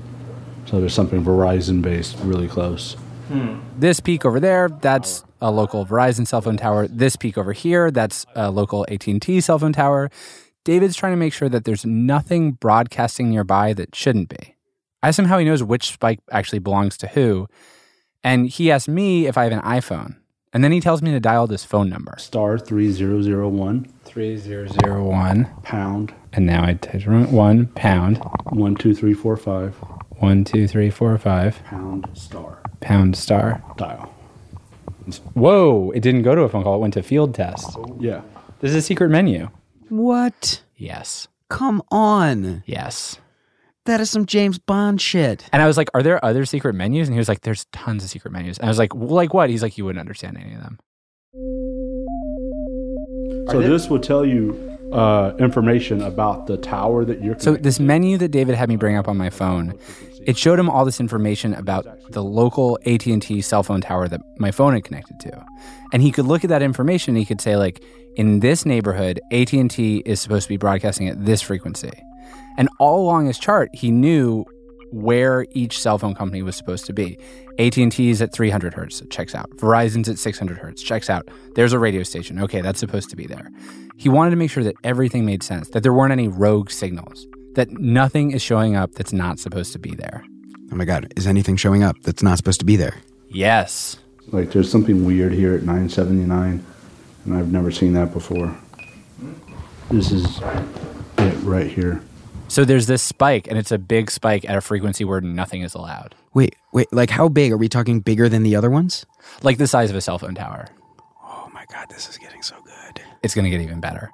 So 0.66 0.80
there's 0.80 0.94
something 0.94 1.24
Verizon-based 1.24 2.18
really 2.20 2.48
close. 2.48 2.96
Hmm. 3.28 3.60
This 3.78 4.00
peak 4.00 4.26
over 4.26 4.40
there, 4.40 4.70
that's 4.70 5.24
a 5.42 5.52
local 5.52 5.86
Verizon 5.86 6.26
cell 6.28 6.42
phone 6.42 6.58
tower. 6.58 6.88
This 6.88 7.16
peak 7.16 7.38
over 7.38 7.54
here, 7.54 7.92
that's 7.92 8.26
a 8.36 8.50
local 8.50 8.86
AT&T 8.90 9.42
cell 9.42 9.60
phone 9.60 9.74
tower. 9.74 10.10
David's 10.64 10.96
trying 10.96 11.14
to 11.14 11.18
make 11.18 11.34
sure 11.34 11.50
that 11.50 11.66
there's 11.66 11.86
nothing 11.86 12.54
broadcasting 12.54 13.30
nearby 13.30 13.74
that 13.74 13.96
shouldn't 13.96 14.30
be. 14.30 14.56
I 15.02 15.10
asked 15.10 15.20
him 15.20 15.26
how 15.26 15.38
he 15.38 15.46
knows 15.46 15.62
which 15.62 15.92
spike 15.92 16.20
actually 16.32 16.60
belongs 16.60 16.98
to 16.98 17.08
who, 17.08 17.48
and 18.24 18.48
he 18.48 18.72
asked 18.72 18.88
me 18.88 19.28
if 19.28 19.38
I 19.38 19.44
have 19.46 19.54
an 19.54 19.62
iPhone. 19.62 20.18
And 20.54 20.64
then 20.64 20.72
he 20.72 20.80
tells 20.80 21.02
me 21.02 21.10
to 21.12 21.20
dial 21.20 21.48
this 21.48 21.66
phone 21.66 21.90
number. 21.90 22.16
Star 22.20 22.60
3001. 22.60 23.88
3001. 24.06 25.50
Pound. 25.64 26.14
And 26.32 26.46
now 26.46 26.64
I 26.64 26.74
typed 26.76 27.08
wrong. 27.08 27.32
One 27.32 27.68
pound. 27.68 28.18
12345. 28.52 29.74
One, 30.20 30.46
two, 30.46 30.68
three, 30.68 30.90
four, 30.92 31.18
five. 31.18 31.62
Pound 31.66 32.08
star. 32.14 32.60
Pound 32.82 33.18
star. 33.18 33.64
Dial. 33.78 34.14
Whoa, 35.34 35.92
it 35.92 36.00
didn't 36.00 36.22
go 36.22 36.34
to 36.36 36.42
a 36.44 36.50
phone 36.50 36.64
call. 36.64 36.76
It 36.76 36.80
went 36.80 36.94
to 36.94 37.04
field 37.04 37.36
test. 37.36 37.78
Yeah. 38.00 38.22
This 38.62 38.70
is 38.72 38.78
a 38.78 38.82
secret 38.82 39.10
menu. 39.10 39.50
What? 39.90 40.62
Yes. 40.78 41.28
Come 41.50 41.82
on. 41.92 42.64
Yes. 42.66 43.18
That 43.86 44.00
is 44.00 44.10
some 44.10 44.26
James 44.26 44.58
Bond 44.60 45.02
shit. 45.02 45.46
And 45.52 45.62
I 45.62 45.68
was 45.68 45.76
like, 45.76 45.90
Are 45.94 46.04
there 46.04 46.24
other 46.24 46.46
secret 46.46 46.74
menus? 46.74 47.08
And 47.08 47.16
he 47.16 47.20
was 47.20 47.28
like, 47.28 47.42
There's 47.42 47.66
tons 47.72 48.04
of 48.04 48.10
secret 48.10 48.32
menus. 48.32 48.58
And 48.58 48.66
I 48.66 48.70
was 48.70 48.78
like, 48.78 48.96
well, 48.96 49.10
Like 49.10 49.34
what? 49.34 49.50
He's 49.50 49.62
like, 49.62 49.78
You 49.78 49.86
wouldn't 49.86 50.00
understand 50.00 50.38
any 50.38 50.54
of 50.54 50.62
them. 50.62 50.80
So 53.50 53.62
this 53.62 53.90
will 53.90 54.00
tell 54.00 54.26
you 54.26 54.74
uh, 54.94 55.34
information 55.38 56.02
about 56.02 56.48
the 56.48 56.56
tower 56.58 57.04
that 57.04 57.22
you're. 57.22 57.38
So 57.40 57.56
this 57.56 57.80
menu 57.80 58.18
that 58.20 58.30
David 58.30 58.56
had 58.56 58.70
me 58.70 58.78
bring 58.78 58.96
up 58.96 59.08
on 59.08 59.18
my 59.18 59.30
phone, 59.30 59.78
it 60.26 60.38
showed 60.38 60.60
him 60.60 60.70
all 60.70 60.86
this 60.86 61.00
information 61.00 61.54
about 61.54 61.86
the 62.12 62.24
local 62.24 62.80
AT&T 62.86 63.42
cell 63.42 63.64
phone 63.64 63.82
tower 63.82 64.08
that 64.08 64.22
my 64.38 64.52
phone 64.52 64.74
had 64.74 64.84
connected 64.86 65.20
to. 65.22 65.46
And 65.92 66.02
he 66.02 66.12
could 66.12 66.26
look 66.26 66.44
at 66.44 66.50
that 66.50 66.62
information 66.62 67.12
and 67.12 67.18
he 67.18 67.26
could 67.26 67.42
say 67.42 67.58
like 67.58 67.84
in 68.16 68.40
this 68.40 68.66
neighborhood 68.66 69.20
AT&T 69.32 70.04
is 70.06 70.22
supposed 70.22 70.44
to 70.44 70.50
be 70.50 70.58
broadcasting 70.58 71.10
at 71.10 71.26
this 71.26 71.42
frequency. 71.42 71.92
And 72.58 72.70
all 72.80 73.02
along 73.02 73.28
his 73.28 73.40
chart, 73.40 73.70
he 73.74 73.92
knew 73.92 74.46
where 74.92 75.46
each 75.52 75.80
cell 75.80 75.98
phone 75.98 76.14
company 76.14 76.44
was 76.44 76.56
supposed 76.56 76.86
to 76.86 76.94
be. 76.94 77.18
AT&T 77.58 78.10
is 78.10 78.22
at 78.22 78.32
300 78.32 78.74
hertz, 78.74 79.02
it 79.02 79.10
checks 79.10 79.34
out. 79.34 79.50
Verizon's 79.58 80.08
at 80.08 80.20
600 80.20 80.58
hertz, 80.58 80.82
checks 80.82 81.10
out. 81.10 81.28
There's 81.56 81.74
a 81.74 81.80
radio 81.80 82.04
station. 82.04 82.40
Okay, 82.40 82.62
that's 82.62 82.80
supposed 82.80 83.10
to 83.10 83.16
be 83.16 83.26
there. 83.26 83.50
He 83.98 84.10
wanted 84.10 84.32
to 84.32 84.36
make 84.36 84.52
sure 84.52 84.64
that 84.64 84.76
everything 84.84 85.26
made 85.26 85.44
sense, 85.44 85.70
that 85.70 85.82
there 85.82 85.94
weren't 85.94 86.12
any 86.12 86.28
rogue 86.28 86.70
signals, 86.70 87.28
that 87.56 87.72
nothing 87.72 88.32
is 88.32 88.42
showing 88.42 88.76
up 88.76 88.92
that's 88.94 89.14
not 89.14 89.40
supposed 89.40 89.74
to 89.74 89.80
be 89.80 89.96
there. 89.96 90.24
Oh 90.72 90.76
my 90.76 90.86
God, 90.86 91.12
is 91.16 91.28
anything 91.28 91.58
showing 91.58 91.84
up 91.84 91.96
that's 92.02 92.24
not 92.24 92.38
supposed 92.38 92.60
to 92.60 92.66
be 92.66 92.76
there? 92.76 92.96
Yes. 93.30 93.98
Like 94.32 94.52
there's 94.52 94.70
something 94.72 95.06
weird 95.06 95.32
here 95.34 95.54
at 95.54 95.62
979, 95.62 96.66
and 97.26 97.36
I've 97.36 97.52
never 97.52 97.72
seen 97.72 97.94
that 97.94 98.14
before. 98.14 98.56
This 99.92 100.12
is 100.12 100.40
it 101.18 101.36
right 101.44 101.68
here. 101.68 102.02
So 102.54 102.64
there's 102.64 102.86
this 102.86 103.02
spike, 103.02 103.48
and 103.48 103.58
it's 103.58 103.72
a 103.72 103.80
big 103.80 104.12
spike 104.12 104.48
at 104.48 104.56
a 104.56 104.62
frequency 104.62 105.04
where 105.04 105.20
nothing 105.20 105.64
is 105.64 105.74
allowed, 105.74 106.14
Wait, 106.36 106.56
wait, 106.72 106.86
like 106.94 107.10
how 107.10 107.28
big? 107.28 107.52
Are 107.52 107.58
we 107.58 107.68
talking 107.68 108.00
bigger 108.00 108.30
than 108.30 108.44
the 108.44 108.56
other 108.56 108.70
ones? 108.70 109.08
like 109.42 109.58
the 109.58 109.66
size 109.66 109.90
of 109.90 109.96
a 109.96 110.02
cell 110.02 110.20
phone 110.20 110.36
tower. 110.36 110.68
Oh 111.24 111.50
my 111.52 111.66
God, 111.74 111.90
this 111.90 112.08
is 112.08 112.20
getting 112.20 112.44
so 112.44 112.56
good. 112.64 113.02
It's 113.24 113.34
going 113.34 113.46
to 113.46 113.50
get 113.50 113.62
even 113.62 113.80
better. 113.80 114.12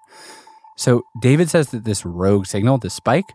So 0.78 1.04
David 1.22 1.50
says 1.50 1.72
that 1.72 1.84
this 1.84 2.06
rogue 2.06 2.46
signal, 2.46 2.78
this 2.78 2.94
spike, 2.94 3.26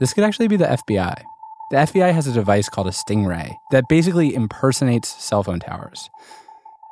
this 0.00 0.12
could 0.12 0.22
actually 0.22 0.48
be 0.48 0.56
the 0.56 0.66
FBI. 0.66 1.22
The 1.70 1.76
FBI 1.78 2.12
has 2.12 2.26
a 2.26 2.32
device 2.32 2.68
called 2.68 2.88
a 2.88 2.90
Stingray 2.90 3.54
that 3.70 3.88
basically 3.88 4.34
impersonates 4.34 5.08
cell 5.08 5.42
phone 5.42 5.60
towers. 5.60 6.10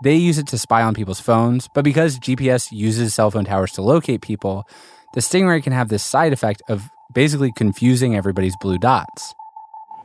They 0.03 0.17
use 0.17 0.39
it 0.39 0.47
to 0.47 0.57
spy 0.57 0.81
on 0.81 0.95
people's 0.95 1.21
phones, 1.21 1.69
but 1.75 1.85
because 1.85 2.19
GPS 2.19 2.73
uses 2.73 3.13
cell 3.13 3.31
phone 3.31 3.45
towers 3.45 3.73
to 3.73 3.83
locate 3.83 4.23
people, 4.23 4.65
the 5.13 5.21
Stingray 5.21 5.63
can 5.63 5.75
have 5.75 5.91
this 5.91 6.03
side 6.03 6.33
effect 6.33 6.63
of 6.67 6.89
basically 7.13 7.53
confusing 7.53 8.17
everybody's 8.17 8.57
blue 8.61 8.79
dots. 8.79 9.35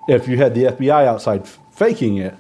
If 0.08 0.28
you 0.28 0.38
had 0.38 0.54
the 0.54 0.66
FBI 0.66 1.06
outside 1.06 1.42
f- 1.42 1.60
faking 1.72 2.18
it, 2.18 2.36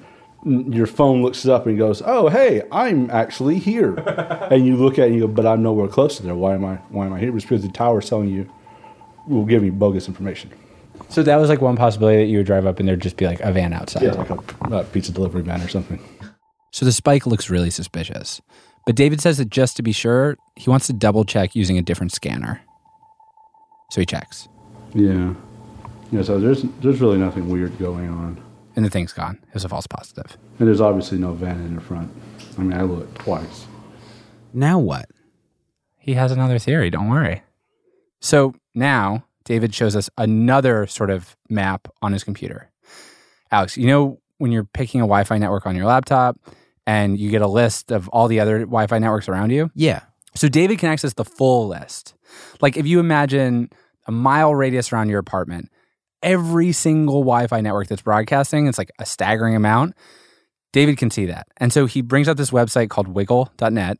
your 0.45 0.85
phone 0.85 1.23
looks 1.23 1.47
up 1.47 1.65
and 1.65 1.77
goes, 1.77 2.03
"Oh, 2.05 2.29
hey, 2.29 2.63
I'm 2.71 3.09
actually 3.09 3.57
here," 3.57 3.95
and 4.51 4.65
you 4.65 4.75
look 4.75 4.99
at 4.99 5.05
it 5.05 5.07
and 5.07 5.15
you 5.15 5.21
go, 5.21 5.27
"But 5.27 5.47
I'm 5.47 5.63
nowhere 5.63 5.87
close 5.87 6.17
to 6.17 6.23
there. 6.23 6.35
Why 6.35 6.53
am 6.53 6.63
I? 6.63 6.75
Why 6.89 7.07
am 7.07 7.13
I 7.13 7.19
here?" 7.19 7.35
It's 7.35 7.45
because 7.45 7.63
the 7.63 7.71
tower's 7.71 8.07
telling 8.07 8.29
you 8.29 8.49
will 9.27 9.45
give 9.45 9.63
me 9.63 9.71
bogus 9.71 10.07
information. 10.07 10.51
So 11.09 11.23
that 11.23 11.37
was 11.37 11.49
like 11.49 11.61
one 11.61 11.75
possibility 11.75 12.19
that 12.19 12.29
you 12.29 12.37
would 12.37 12.45
drive 12.45 12.65
up 12.65 12.79
and 12.79 12.87
there'd 12.87 13.01
just 13.01 13.17
be 13.17 13.25
like 13.25 13.39
a 13.41 13.51
van 13.51 13.73
outside. 13.73 14.03
Yeah, 14.03 14.13
like 14.13 14.29
a 14.29 14.75
uh, 14.75 14.83
pizza 14.83 15.11
delivery 15.11 15.41
van 15.41 15.61
or 15.61 15.67
something. 15.67 15.99
So 16.71 16.85
the 16.85 16.91
spike 16.91 17.25
looks 17.25 17.49
really 17.49 17.69
suspicious. 17.69 18.41
But 18.85 18.95
David 18.95 19.21
says 19.21 19.37
that 19.37 19.49
just 19.49 19.77
to 19.77 19.83
be 19.83 19.91
sure, 19.91 20.37
he 20.55 20.69
wants 20.69 20.87
to 20.87 20.93
double 20.93 21.25
check 21.25 21.55
using 21.55 21.77
a 21.77 21.81
different 21.81 22.11
scanner. 22.11 22.61
So 23.91 24.01
he 24.01 24.05
checks. 24.05 24.47
Yeah, 24.95 25.33
yeah. 26.11 26.21
So 26.23 26.39
there's 26.39 26.63
there's 26.81 27.01
really 27.01 27.17
nothing 27.17 27.49
weird 27.49 27.77
going 27.77 28.09
on, 28.09 28.41
And 28.75 28.83
the 28.85 28.89
thing's 28.89 29.13
gone. 29.13 29.37
It 29.49 29.53
was 29.53 29.65
a 29.65 29.69
false 29.69 29.87
positive. 29.87 30.37
and 30.59 30.67
there's 30.67 30.81
obviously 30.81 31.17
no 31.17 31.33
van 31.33 31.57
in 31.61 31.75
the 31.75 31.81
front. 31.81 32.11
I 32.57 32.61
mean, 32.61 32.73
I 32.77 32.83
looked 32.83 33.15
twice. 33.19 33.67
Now 34.53 34.79
what? 34.79 35.07
He 35.99 36.13
has 36.13 36.31
another 36.31 36.57
theory, 36.59 36.89
don't 36.89 37.09
worry. 37.09 37.43
So 38.21 38.53
now 38.73 39.25
David 39.43 39.73
shows 39.75 39.95
us 39.95 40.09
another 40.17 40.87
sort 40.87 41.09
of 41.09 41.35
map 41.49 41.87
on 42.01 42.13
his 42.13 42.23
computer. 42.23 42.71
Alex, 43.51 43.75
you 43.77 43.87
know 43.87 44.19
when 44.37 44.51
you're 44.51 44.63
picking 44.65 45.01
a 45.01 45.03
Wi 45.03 45.23
Fi 45.25 45.37
network 45.37 45.65
on 45.65 45.75
your 45.75 45.85
laptop 45.85 46.37
and 46.87 47.17
you 47.19 47.29
get 47.29 47.41
a 47.41 47.47
list 47.47 47.91
of 47.91 48.07
all 48.09 48.27
the 48.27 48.39
other 48.39 48.59
Wi 48.59 48.87
Fi 48.87 48.99
networks 48.99 49.27
around 49.27 49.49
you? 49.51 49.69
Yeah. 49.75 50.01
So 50.35 50.47
David 50.47 50.79
can 50.79 50.89
access 50.89 51.13
the 51.13 51.25
full 51.25 51.67
list. 51.67 52.13
Like 52.61 52.77
if 52.77 52.85
you 52.85 52.99
imagine 52.99 53.69
a 54.05 54.11
mile 54.11 54.53
radius 54.53 54.91
around 54.91 55.09
your 55.09 55.19
apartment, 55.19 55.69
every 56.21 56.71
single 56.71 57.21
Wi-Fi 57.21 57.61
network 57.61 57.87
that's 57.87 58.01
broadcasting, 58.01 58.67
it's 58.67 58.77
like 58.77 58.91
a 58.99 59.05
staggering 59.05 59.55
amount. 59.55 59.95
David 60.73 60.97
can 60.97 61.09
see 61.09 61.25
that. 61.27 61.47
And 61.57 61.71
so 61.71 61.85
he 61.85 62.01
brings 62.01 62.27
up 62.27 62.37
this 62.37 62.51
website 62.51 62.89
called 62.89 63.07
wigle.net 63.07 63.97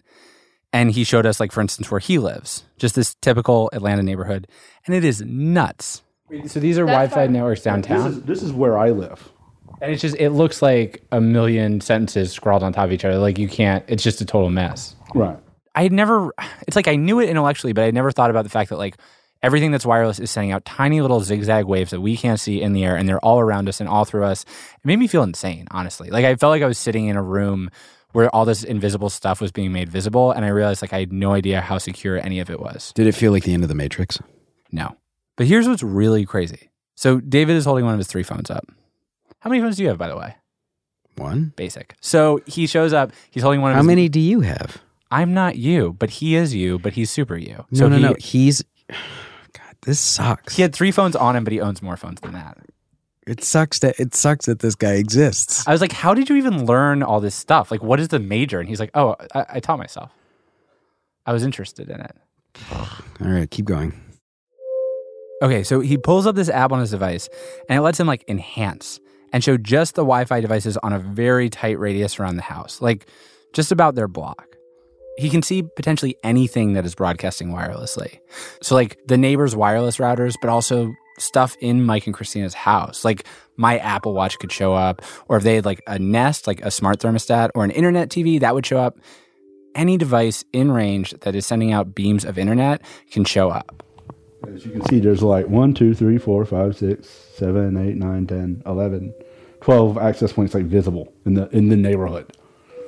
and 0.73 0.91
he 0.91 1.05
showed 1.05 1.25
us 1.25 1.39
like 1.39 1.53
for 1.53 1.61
instance 1.61 1.89
where 1.89 2.01
he 2.01 2.19
lives, 2.19 2.65
just 2.77 2.95
this 2.95 3.15
typical 3.21 3.69
Atlanta 3.71 4.03
neighborhood, 4.03 4.47
and 4.85 4.93
it 4.93 5.05
is 5.05 5.21
nuts. 5.21 6.03
So 6.47 6.59
these 6.59 6.77
are 6.77 6.85
Wi-Fi 6.85 7.27
networks 7.27 7.61
downtown. 7.61 8.03
This 8.03 8.17
is, 8.17 8.23
this 8.23 8.43
is 8.43 8.51
where 8.51 8.77
I 8.77 8.89
live. 8.89 9.31
And 9.81 9.91
it's 9.91 10.01
just 10.01 10.17
it 10.17 10.31
looks 10.31 10.61
like 10.61 11.03
a 11.11 11.21
million 11.21 11.79
sentences 11.79 12.33
scrawled 12.33 12.63
on 12.63 12.73
top 12.73 12.85
of 12.85 12.91
each 12.91 13.05
other. 13.05 13.17
Like 13.17 13.37
you 13.37 13.47
can't 13.47 13.85
it's 13.87 14.03
just 14.03 14.19
a 14.19 14.25
total 14.25 14.49
mess. 14.49 14.95
Right. 15.13 15.37
I 15.75 15.83
had 15.83 15.93
never 15.93 16.33
it's 16.67 16.75
like 16.75 16.89
I 16.89 16.97
knew 16.97 17.19
it 17.19 17.29
intellectually, 17.29 17.71
but 17.71 17.85
I 17.85 17.91
never 17.91 18.11
thought 18.11 18.29
about 18.29 18.43
the 18.43 18.49
fact 18.49 18.69
that 18.69 18.77
like 18.77 18.97
everything 19.45 19.71
that's 19.71 19.85
wireless 19.85 20.19
is 20.19 20.31
sending 20.31 20.51
out 20.51 20.65
tiny 20.65 21.01
little 21.01 21.21
zigzag 21.21 21.65
waves 21.65 21.91
that 21.91 22.01
we 22.01 22.17
can't 22.17 22.39
see 22.39 22.61
in 22.61 22.73
the 22.73 22.83
air 22.83 22.97
and 22.97 23.07
they're 23.07 23.23
all 23.23 23.39
around 23.39 23.69
us 23.69 23.79
and 23.79 23.87
all 23.87 24.03
through 24.03 24.23
us. 24.23 24.43
It 24.43 24.85
made 24.85 24.97
me 24.97 25.07
feel 25.07 25.21
insane, 25.21 25.67
honestly. 25.69 26.09
Like 26.09 26.25
I 26.25 26.35
felt 26.35 26.49
like 26.49 26.63
I 26.63 26.67
was 26.67 26.79
sitting 26.79 27.05
in 27.05 27.15
a 27.15 27.21
room 27.21 27.69
where 28.11 28.33
all 28.35 28.43
this 28.43 28.63
invisible 28.63 29.09
stuff 29.09 29.39
was 29.39 29.51
being 29.51 29.71
made 29.71 29.87
visible 29.87 30.31
and 30.31 30.43
I 30.43 30.47
realized 30.47 30.81
like 30.81 30.93
I 30.93 30.99
had 30.99 31.13
no 31.13 31.33
idea 31.33 31.61
how 31.61 31.77
secure 31.77 32.17
any 32.17 32.39
of 32.39 32.49
it 32.49 32.59
was. 32.59 32.91
Did 32.93 33.05
it 33.05 33.13
feel 33.13 33.31
like 33.31 33.43
the 33.43 33.53
end 33.53 33.63
of 33.63 33.69
the 33.69 33.75
Matrix? 33.75 34.19
No. 34.71 34.97
But 35.37 35.45
here's 35.45 35.67
what's 35.67 35.83
really 35.83 36.25
crazy. 36.25 36.71
So 36.95 37.19
David 37.19 37.55
is 37.55 37.65
holding 37.65 37.85
one 37.85 37.93
of 37.93 37.99
his 37.99 38.07
three 38.07 38.23
phones 38.23 38.49
up. 38.49 38.65
How 39.39 39.49
many 39.51 39.61
phones 39.61 39.77
do 39.77 39.83
you 39.83 39.89
have, 39.89 39.99
by 39.99 40.07
the 40.07 40.17
way? 40.17 40.35
One. 41.17 41.53
Basic. 41.55 41.95
So 42.01 42.41
he 42.47 42.65
shows 42.65 42.93
up. 42.93 43.11
He's 43.29 43.43
holding 43.43 43.61
one 43.61 43.71
of 43.71 43.75
his. 43.75 43.79
How 43.79 43.83
his. 43.83 43.87
many 43.95 44.09
do 44.09 44.19
you 44.19 44.41
have? 44.41 44.81
I'm 45.11 45.33
not 45.33 45.57
you, 45.57 45.93
but 45.99 46.09
he 46.09 46.35
is 46.35 46.55
you, 46.55 46.79
but 46.79 46.93
he's 46.93 47.11
super 47.11 47.37
you. 47.37 47.65
No, 47.71 47.87
no, 47.87 47.97
he, 47.97 48.01
no. 48.01 48.15
He's. 48.17 48.63
This 49.85 49.99
sucks. 49.99 50.55
He 50.55 50.61
had 50.61 50.73
three 50.73 50.91
phones 50.91 51.15
on 51.15 51.35
him, 51.35 51.43
but 51.43 51.53
he 51.53 51.61
owns 51.61 51.81
more 51.81 51.97
phones 51.97 52.19
than 52.21 52.33
that. 52.33 52.57
It 53.27 53.43
sucks 53.43 53.79
that 53.79 53.99
it 53.99 54.13
sucks 54.13 54.45
that 54.45 54.59
this 54.59 54.75
guy 54.75 54.93
exists. 54.93 55.67
I 55.67 55.71
was 55.71 55.81
like, 55.81 55.91
how 55.91 56.13
did 56.13 56.29
you 56.29 56.35
even 56.35 56.65
learn 56.65 57.01
all 57.01 57.19
this 57.19 57.33
stuff? 57.33 57.71
Like, 57.71 57.81
what 57.81 57.99
is 57.99 58.09
the 58.09 58.19
major? 58.19 58.59
And 58.59 58.69
he's 58.69 58.79
like, 58.79 58.91
oh, 58.93 59.15
I, 59.33 59.45
I 59.53 59.59
taught 59.59 59.79
myself. 59.79 60.11
I 61.25 61.33
was 61.33 61.43
interested 61.43 61.89
in 61.89 62.01
it. 62.01 62.15
All 62.71 62.87
right, 63.21 63.49
keep 63.49 63.65
going. 63.65 63.99
Okay, 65.41 65.63
so 65.63 65.79
he 65.79 65.97
pulls 65.97 66.27
up 66.27 66.35
this 66.35 66.49
app 66.49 66.71
on 66.71 66.79
his 66.79 66.91
device 66.91 67.27
and 67.67 67.77
it 67.77 67.81
lets 67.81 67.99
him 67.99 68.07
like 68.07 68.23
enhance 68.27 68.99
and 69.33 69.43
show 69.43 69.57
just 69.57 69.95
the 69.95 70.01
Wi 70.01 70.25
Fi 70.25 70.39
devices 70.39 70.77
on 70.77 70.93
a 70.93 70.99
very 70.99 71.49
tight 71.49 71.79
radius 71.79 72.19
around 72.19 72.37
the 72.37 72.43
house, 72.43 72.81
like 72.81 73.07
just 73.53 73.71
about 73.71 73.95
their 73.95 74.07
block. 74.07 74.54
He 75.17 75.29
can 75.29 75.41
see 75.41 75.63
potentially 75.63 76.17
anything 76.23 76.73
that 76.73 76.85
is 76.85 76.95
broadcasting 76.95 77.49
wirelessly. 77.49 78.19
So, 78.61 78.75
like 78.75 78.99
the 79.07 79.17
neighbor's 79.17 79.55
wireless 79.55 79.97
routers, 79.97 80.35
but 80.41 80.49
also 80.49 80.93
stuff 81.17 81.55
in 81.59 81.85
Mike 81.85 82.05
and 82.05 82.13
Christina's 82.13 82.53
house. 82.53 83.05
Like 83.05 83.25
my 83.55 83.77
Apple 83.77 84.13
Watch 84.13 84.37
could 84.39 84.51
show 84.51 84.73
up, 84.73 85.01
or 85.27 85.37
if 85.37 85.43
they 85.43 85.55
had 85.55 85.65
like 85.65 85.81
a 85.87 85.99
Nest, 85.99 86.47
like 86.47 86.61
a 86.61 86.71
smart 86.71 86.99
thermostat, 86.99 87.51
or 87.55 87.63
an 87.63 87.71
internet 87.71 88.09
TV, 88.09 88.39
that 88.39 88.53
would 88.53 88.65
show 88.65 88.77
up. 88.77 88.97
Any 89.73 89.97
device 89.97 90.45
in 90.53 90.71
range 90.71 91.11
that 91.21 91.35
is 91.35 91.45
sending 91.45 91.73
out 91.73 91.93
beams 91.93 92.23
of 92.23 92.37
internet 92.37 92.81
can 93.11 93.25
show 93.25 93.49
up. 93.49 93.83
As 94.47 94.65
you 94.65 94.71
can 94.71 94.85
see, 94.85 94.99
there's 94.99 95.21
like 95.21 95.47
1, 95.47 95.73
2, 95.73 95.93
3, 95.93 96.17
4, 96.17 96.45
5, 96.45 96.77
6, 96.77 97.07
7, 97.07 97.77
8, 97.77 97.95
9, 97.95 98.27
10, 98.27 98.63
11, 98.65 99.13
12 99.59 99.97
access 99.97 100.31
points 100.31 100.53
like 100.53 100.65
visible 100.65 101.11
in 101.25 101.33
the 101.33 101.49
in 101.49 101.69
the 101.69 101.75
neighborhood. 101.75 102.31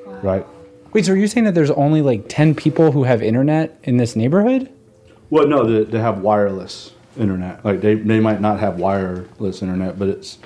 Right? 0.06 0.46
Wait, 0.94 1.06
so 1.06 1.14
are 1.14 1.18
you 1.18 1.28
saying 1.28 1.46
that 1.46 1.56
there's 1.56 1.72
only 1.72 2.02
like 2.02 2.26
10 2.28 2.56
people 2.56 2.92
who 2.92 3.04
have 3.04 3.22
internet 3.22 3.78
in 3.84 3.98
this 3.98 4.16
neighborhood? 4.16 4.72
Well, 5.30 5.48
no, 5.48 5.66
they, 5.66 5.90
they 5.90 6.00
have 6.00 6.22
wireless 6.22 6.94
internet. 7.18 7.64
Like 7.66 7.82
they, 7.82 7.96
they 7.96 8.20
might 8.20 8.42
not 8.42 8.60
have 8.60 8.80
wireless 8.80 9.62
internet, 9.62 10.00
but 10.00 10.10
it's 10.10 10.38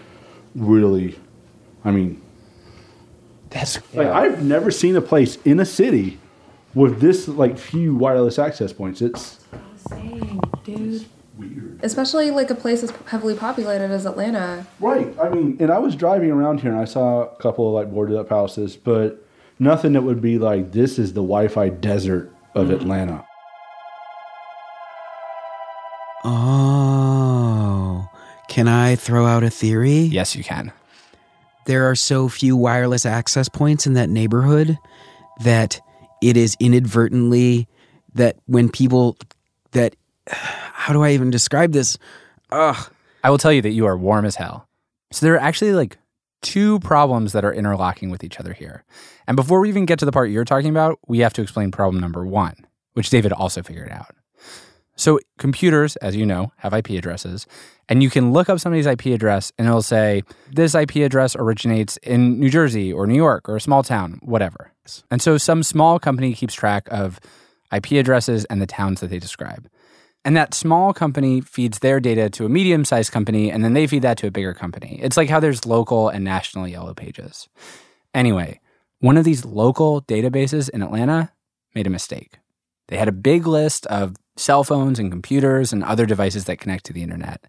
really, 0.55 1.19
I 1.85 1.91
mean, 1.91 2.21
that's 3.49 3.79
like 3.93 4.07
I've 4.07 4.43
never 4.43 4.71
seen 4.71 4.95
a 4.95 5.01
place 5.01 5.37
in 5.43 5.59
a 5.59 5.65
city 5.65 6.17
with 6.73 7.01
this 7.01 7.27
like 7.27 7.57
few 7.57 7.93
wireless 7.93 8.39
access 8.39 8.71
points. 8.71 9.01
It's 9.01 9.39
insane, 9.91 10.39
dude. 10.63 11.05
Weird. 11.37 11.79
Especially 11.83 12.31
like 12.31 12.49
a 12.49 12.55
place 12.55 12.81
as 12.81 12.91
heavily 13.07 13.35
populated 13.35 13.91
as 13.91 14.05
Atlanta. 14.05 14.65
right. 14.79 15.13
I 15.21 15.29
mean, 15.29 15.57
and 15.59 15.69
I 15.69 15.79
was 15.79 15.95
driving 15.95 16.31
around 16.31 16.61
here 16.61 16.71
and 16.71 16.79
I 16.79 16.85
saw 16.85 17.23
a 17.23 17.35
couple 17.37 17.67
of 17.67 17.73
like 17.73 17.93
boarded 17.93 18.15
up 18.15 18.29
houses, 18.29 18.77
but 18.77 19.25
nothing 19.61 19.93
that 19.93 20.01
would 20.01 20.21
be 20.21 20.37
like 20.39 20.71
this 20.71 20.99
is 20.99 21.13
the 21.13 21.21
Wi-Fi 21.21 21.69
desert 21.69 22.33
of 22.55 22.67
mm. 22.67 22.73
Atlanta. 22.73 23.25
Oh, 26.23 28.09
can 28.49 28.67
I 28.67 28.95
throw 28.95 29.25
out 29.25 29.43
a 29.43 29.49
theory? 29.49 29.99
Yes, 29.99 30.35
you 30.35 30.43
can. 30.43 30.73
There 31.67 31.89
are 31.89 31.95
so 31.95 32.27
few 32.27 32.57
wireless 32.57 33.05
access 33.05 33.47
points 33.47 33.87
in 33.87 33.93
that 33.93 34.09
neighborhood 34.09 34.77
that 35.43 35.79
it 36.21 36.35
is 36.35 36.57
inadvertently 36.59 37.67
that 38.15 38.37
when 38.47 38.69
people 38.69 39.17
that 39.71 39.95
how 40.27 40.91
do 40.93 41.03
I 41.03 41.11
even 41.11 41.29
describe 41.29 41.71
this? 41.71 41.97
Ugh. 42.51 42.91
I 43.23 43.29
will 43.29 43.37
tell 43.37 43.53
you 43.53 43.61
that 43.61 43.69
you 43.69 43.85
are 43.85 43.95
warm 43.95 44.25
as 44.25 44.35
hell. 44.35 44.67
So 45.11 45.25
there 45.25 45.35
are 45.35 45.39
actually 45.39 45.73
like 45.73 45.99
two 46.41 46.79
problems 46.79 47.33
that 47.33 47.45
are 47.45 47.53
interlocking 47.53 48.09
with 48.09 48.23
each 48.23 48.39
other 48.39 48.53
here. 48.53 48.83
And 49.27 49.35
before 49.35 49.59
we 49.59 49.69
even 49.69 49.85
get 49.85 49.99
to 49.99 50.05
the 50.05 50.11
part 50.11 50.29
you're 50.29 50.45
talking 50.45 50.69
about, 50.69 50.99
we 51.07 51.19
have 51.19 51.33
to 51.33 51.41
explain 51.41 51.71
problem 51.71 52.01
number 52.01 52.25
one, 52.25 52.55
which 52.93 53.09
David 53.09 53.31
also 53.31 53.61
figured 53.61 53.91
out. 53.91 54.15
So 54.95 55.19
computers, 55.39 55.95
as 55.97 56.15
you 56.15 56.25
know, 56.25 56.51
have 56.57 56.73
IP 56.73 56.91
addresses, 56.91 57.47
and 57.89 58.03
you 58.03 58.09
can 58.09 58.33
look 58.33 58.49
up 58.49 58.59
somebody's 58.59 58.85
IP 58.85 59.07
address 59.07 59.51
and 59.57 59.67
it'll 59.67 59.81
say, 59.81 60.23
this 60.51 60.75
IP 60.75 60.97
address 60.97 61.35
originates 61.35 61.97
in 61.97 62.39
New 62.39 62.49
Jersey 62.49 62.93
or 62.93 63.07
New 63.07 63.15
York 63.15 63.49
or 63.49 63.55
a 63.55 63.61
small 63.61 63.83
town, 63.83 64.19
whatever. 64.21 64.71
And 65.09 65.21
so 65.21 65.37
some 65.37 65.63
small 65.63 65.97
company 65.97 66.33
keeps 66.33 66.53
track 66.53 66.87
of 66.91 67.19
IP 67.73 67.93
addresses 67.93 68.45
and 68.45 68.61
the 68.61 68.67
towns 68.67 68.99
that 68.99 69.09
they 69.09 69.19
describe. 69.19 69.67
And 70.23 70.37
that 70.37 70.53
small 70.53 70.93
company 70.93 71.41
feeds 71.41 71.79
their 71.79 71.99
data 71.99 72.29
to 72.31 72.45
a 72.45 72.49
medium 72.49 72.85
sized 72.85 73.11
company, 73.11 73.51
and 73.51 73.63
then 73.63 73.73
they 73.73 73.87
feed 73.87 74.03
that 74.03 74.17
to 74.19 74.27
a 74.27 74.31
bigger 74.31 74.53
company. 74.53 74.99
It's 75.01 75.17
like 75.17 75.29
how 75.29 75.39
there's 75.39 75.65
local 75.65 76.09
and 76.09 76.23
national 76.23 76.67
yellow 76.67 76.93
pages. 76.93 77.49
Anyway, 78.13 78.59
one 78.99 79.17
of 79.17 79.23
these 79.23 79.45
local 79.45 80.01
databases 80.03 80.69
in 80.69 80.83
Atlanta 80.83 81.31
made 81.73 81.87
a 81.87 81.91
mistake. 81.91 82.37
They 82.87 82.97
had 82.97 83.07
a 83.07 83.13
big 83.13 83.47
list 83.47 83.87
of 83.87 84.15
cell 84.37 84.63
phones 84.63 84.99
and 84.99 85.11
computers 85.11 85.73
and 85.73 85.83
other 85.83 86.05
devices 86.05 86.45
that 86.45 86.59
connect 86.59 86.85
to 86.85 86.93
the 86.93 87.01
internet. 87.01 87.45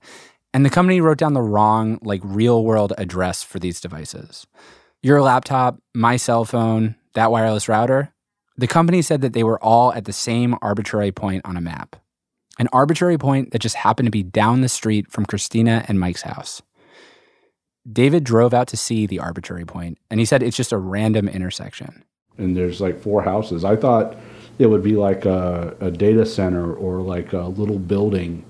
And 0.55 0.65
the 0.65 0.71
company 0.71 1.01
wrote 1.01 1.19
down 1.19 1.35
the 1.35 1.43
wrong, 1.43 1.99
like, 2.03 2.21
real 2.25 2.65
world 2.65 2.93
address 2.97 3.43
for 3.43 3.59
these 3.59 3.81
devices. 3.81 4.47
Your 5.03 5.21
laptop, 5.21 5.79
my 5.95 6.17
cell 6.17 6.45
phone, 6.45 6.95
that 7.15 7.31
wireless 7.31 7.69
router, 7.69 8.13
the 8.57 8.67
company 8.67 9.03
said 9.03 9.21
that 9.23 9.33
they 9.33 9.43
were 9.43 9.63
all 9.63 9.93
at 9.93 10.05
the 10.05 10.13
same 10.13 10.57
arbitrary 10.63 11.11
point 11.11 11.43
on 11.45 11.57
a 11.57 11.61
map 11.61 11.97
an 12.59 12.69
arbitrary 12.73 13.19
point 13.19 13.51
that 13.53 13.61
just 13.61 13.77
happened 13.77 14.07
to 14.07 14.11
be 14.11 14.23
down 14.23 14.61
the 14.61 14.69
street 14.69 15.11
from 15.11 15.25
Christina 15.27 15.85
and 15.89 15.99
Mike's 15.99 16.23
house. 16.23 16.63
David 17.91 18.23
drove 18.25 18.55
out 18.55 18.69
to 18.69 18.77
see 18.77 19.07
the 19.07 19.19
arbitrary 19.19 19.65
point, 19.65 19.99
and 20.11 20.21
he 20.21 20.27
said 20.27 20.43
it's 20.43 20.57
just 20.57 20.73
a 20.73 20.79
random 20.79 21.29
intersection. 21.29 22.05
And 22.39 22.57
there's 22.57 22.81
like 22.81 23.01
four 23.01 23.23
houses. 23.23 23.65
I 23.65 23.77
thought 23.77 24.17
it 24.59 24.67
would 24.67 24.83
be 24.83 24.95
like 24.97 25.25
a, 25.25 25.77
a 25.81 25.91
data 25.91 26.25
center 26.25 26.73
or 26.75 27.01
like 27.01 27.33
a 27.33 27.41
little 27.43 27.79
building 27.79 28.45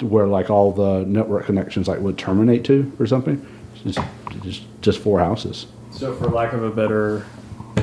where 0.00 0.26
like 0.26 0.50
all 0.50 0.72
the 0.72 1.04
network 1.06 1.46
connections 1.46 1.86
like 1.86 2.00
would 2.00 2.18
terminate 2.18 2.64
to 2.64 2.90
or 2.98 3.06
something. 3.06 3.44
It's 3.84 3.94
just, 3.96 4.08
just, 4.42 4.62
just 4.80 4.98
four 4.98 5.20
houses. 5.20 5.66
So, 5.92 6.12
for 6.16 6.26
lack 6.28 6.52
of 6.52 6.64
a 6.64 6.70
better 6.70 7.24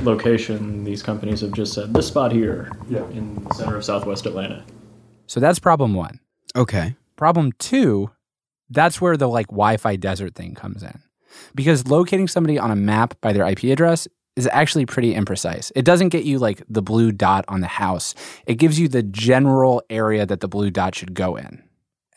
location, 0.04 0.84
these 0.84 1.02
companies 1.02 1.40
have 1.42 1.54
just 1.54 1.72
said 1.74 1.94
this 1.94 2.08
spot 2.08 2.32
here 2.34 2.70
Yeah. 2.90 3.08
in 3.12 3.36
the 3.46 3.54
center 3.54 3.78
of 3.78 3.86
Southwest 3.86 4.26
Atlanta. 4.26 4.66
So 5.32 5.40
that's 5.40 5.60
problem 5.60 5.94
one. 5.94 6.20
Okay. 6.58 6.94
Problem 7.16 7.54
two, 7.54 8.12
that's 8.70 9.00
where 9.00 9.16
the 9.16 9.30
like 9.30 9.48
Wi 9.48 9.78
Fi 9.78 9.96
desert 9.96 10.36
thing 10.36 10.56
comes 10.56 10.84
in. 10.84 11.02
Because 11.56 11.88
locating 11.88 12.28
somebody 12.28 12.60
on 12.60 12.70
a 12.70 12.76
map 12.76 13.14
by 13.22 13.32
their 13.32 13.48
IP 13.48 13.64
address 13.64 14.10
is 14.36 14.50
actually 14.52 14.86
pretty 14.86 15.14
imprecise. 15.14 15.72
It 15.74 15.86
doesn't 15.86 16.10
get 16.10 16.26
you 16.26 16.38
like 16.38 16.64
the 16.68 16.82
blue 16.82 17.14
dot 17.14 17.46
on 17.48 17.62
the 17.62 17.68
house, 17.68 18.14
it 18.46 18.56
gives 18.56 18.78
you 18.78 18.90
the 18.90 19.04
general 19.04 19.82
area 19.90 20.26
that 20.26 20.42
the 20.42 20.50
blue 20.50 20.70
dot 20.70 20.96
should 20.96 21.14
go 21.14 21.38
in. 21.38 21.64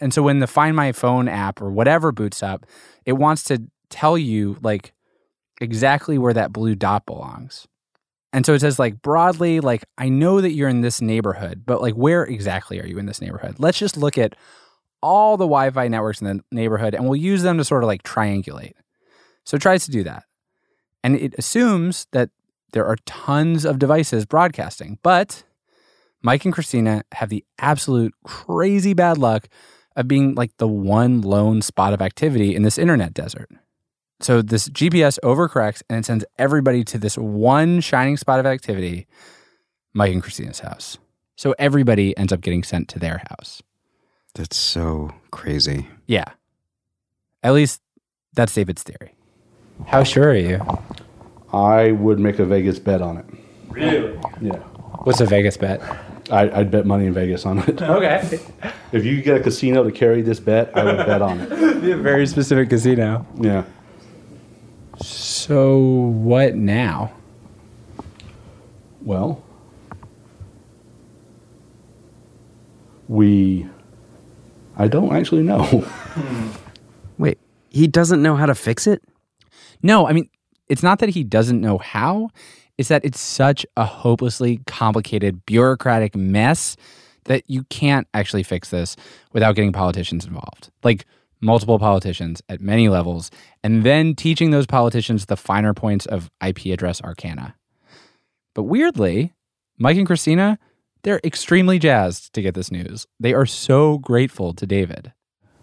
And 0.00 0.12
so 0.12 0.20
when 0.20 0.40
the 0.40 0.48
Find 0.48 0.74
My 0.74 0.90
Phone 0.90 1.28
app 1.28 1.62
or 1.62 1.70
whatever 1.70 2.10
boots 2.10 2.42
up, 2.42 2.66
it 3.04 3.12
wants 3.12 3.44
to 3.44 3.62
tell 3.90 4.18
you 4.18 4.58
like 4.60 4.92
exactly 5.60 6.18
where 6.18 6.34
that 6.34 6.52
blue 6.52 6.74
dot 6.74 7.06
belongs. 7.06 7.68
And 8.34 8.44
so 8.44 8.52
it 8.52 8.60
says 8.60 8.80
like 8.80 9.00
broadly, 9.00 9.60
like 9.60 9.84
I 9.96 10.08
know 10.08 10.40
that 10.40 10.50
you're 10.50 10.68
in 10.68 10.80
this 10.80 11.00
neighborhood, 11.00 11.62
but 11.64 11.80
like 11.80 11.94
where 11.94 12.24
exactly 12.24 12.80
are 12.80 12.86
you 12.86 12.98
in 12.98 13.06
this 13.06 13.20
neighborhood? 13.20 13.60
Let's 13.60 13.78
just 13.78 13.96
look 13.96 14.18
at 14.18 14.34
all 15.00 15.36
the 15.36 15.44
Wi-Fi 15.44 15.86
networks 15.86 16.20
in 16.20 16.26
the 16.26 16.44
neighborhood 16.50 16.96
and 16.96 17.04
we'll 17.04 17.14
use 17.14 17.44
them 17.44 17.58
to 17.58 17.64
sort 17.64 17.84
of 17.84 17.86
like 17.86 18.02
triangulate. 18.02 18.72
So 19.44 19.54
it 19.54 19.62
tries 19.62 19.84
to 19.84 19.92
do 19.92 20.02
that. 20.02 20.24
And 21.04 21.14
it 21.14 21.36
assumes 21.38 22.08
that 22.10 22.30
there 22.72 22.84
are 22.84 22.96
tons 23.06 23.64
of 23.64 23.78
devices 23.78 24.26
broadcasting, 24.26 24.98
but 25.04 25.44
Mike 26.20 26.44
and 26.44 26.52
Christina 26.52 27.04
have 27.12 27.28
the 27.28 27.44
absolute 27.60 28.14
crazy 28.24 28.94
bad 28.94 29.16
luck 29.16 29.46
of 29.94 30.08
being 30.08 30.34
like 30.34 30.50
the 30.56 30.66
one 30.66 31.20
lone 31.20 31.62
spot 31.62 31.92
of 31.92 32.02
activity 32.02 32.56
in 32.56 32.64
this 32.64 32.78
internet 32.78 33.14
desert. 33.14 33.48
So 34.20 34.42
this 34.42 34.68
GPS 34.68 35.18
overcorrects 35.22 35.82
and 35.88 35.98
it 35.98 36.06
sends 36.06 36.24
everybody 36.38 36.84
to 36.84 36.98
this 36.98 37.18
one 37.18 37.80
shining 37.80 38.16
spot 38.16 38.40
of 38.40 38.46
activity, 38.46 39.06
Mike 39.92 40.12
and 40.12 40.22
Christina's 40.22 40.60
house. 40.60 40.98
So 41.36 41.54
everybody 41.58 42.16
ends 42.16 42.32
up 42.32 42.40
getting 42.40 42.62
sent 42.62 42.88
to 42.90 42.98
their 42.98 43.22
house. 43.28 43.62
That's 44.34 44.56
so 44.56 45.10
crazy. 45.30 45.88
Yeah. 46.06 46.24
At 47.42 47.54
least 47.54 47.82
that's 48.34 48.54
David's 48.54 48.82
theory. 48.82 49.14
How 49.86 50.04
sure 50.04 50.30
are 50.30 50.34
you? 50.36 50.60
I 51.52 51.92
would 51.92 52.18
make 52.18 52.38
a 52.38 52.44
Vegas 52.44 52.78
bet 52.78 53.02
on 53.02 53.18
it. 53.18 53.26
Really? 53.68 54.18
Yeah. 54.40 54.58
What's 55.02 55.20
a 55.20 55.26
Vegas 55.26 55.56
bet? 55.56 55.80
I, 56.30 56.50
I'd 56.60 56.70
bet 56.70 56.86
money 56.86 57.06
in 57.06 57.12
Vegas 57.12 57.44
on 57.44 57.58
it. 57.58 57.82
Okay. 57.82 58.40
If 58.92 59.04
you 59.04 59.20
get 59.22 59.36
a 59.36 59.40
casino 59.40 59.82
to 59.84 59.90
carry 59.90 60.22
this 60.22 60.40
bet, 60.40 60.76
I 60.76 60.84
would 60.84 61.04
bet 61.04 61.20
on 61.20 61.40
it. 61.40 61.50
Be 61.82 61.90
a 61.92 61.96
very 61.96 62.26
specific 62.26 62.70
casino. 62.70 63.26
Yeah. 63.40 63.64
So 65.00 65.78
what 65.78 66.54
now? 66.54 67.12
Well, 69.02 69.42
we. 73.08 73.68
I 74.76 74.88
don't 74.88 75.14
actually 75.14 75.42
know. 75.42 75.86
Wait, 77.18 77.38
he 77.70 77.86
doesn't 77.86 78.22
know 78.22 78.34
how 78.36 78.46
to 78.46 78.54
fix 78.54 78.86
it? 78.86 79.02
No, 79.82 80.08
I 80.08 80.12
mean, 80.12 80.28
it's 80.68 80.82
not 80.82 80.98
that 81.00 81.10
he 81.10 81.22
doesn't 81.22 81.60
know 81.60 81.78
how, 81.78 82.30
it's 82.78 82.88
that 82.88 83.04
it's 83.04 83.20
such 83.20 83.64
a 83.76 83.84
hopelessly 83.84 84.60
complicated 84.66 85.44
bureaucratic 85.46 86.16
mess 86.16 86.76
that 87.24 87.44
you 87.46 87.64
can't 87.64 88.06
actually 88.14 88.42
fix 88.42 88.70
this 88.70 88.96
without 89.32 89.54
getting 89.54 89.72
politicians 89.72 90.26
involved. 90.26 90.70
Like 90.82 91.06
multiple 91.44 91.78
politicians 91.78 92.42
at 92.48 92.60
many 92.60 92.88
levels, 92.88 93.30
and 93.62 93.84
then 93.84 94.14
teaching 94.14 94.50
those 94.50 94.66
politicians 94.66 95.26
the 95.26 95.36
finer 95.36 95.74
points 95.74 96.06
of 96.06 96.30
IP 96.44 96.66
address 96.66 97.00
arcana. 97.02 97.54
But 98.54 98.64
weirdly, 98.64 99.34
Mike 99.78 99.96
and 99.96 100.06
Christina, 100.06 100.58
they're 101.02 101.20
extremely 101.22 101.78
jazzed 101.78 102.32
to 102.32 102.42
get 102.42 102.54
this 102.54 102.70
news. 102.70 103.06
They 103.20 103.34
are 103.34 103.46
so 103.46 103.98
grateful 103.98 104.54
to 104.54 104.66
David. 104.66 105.12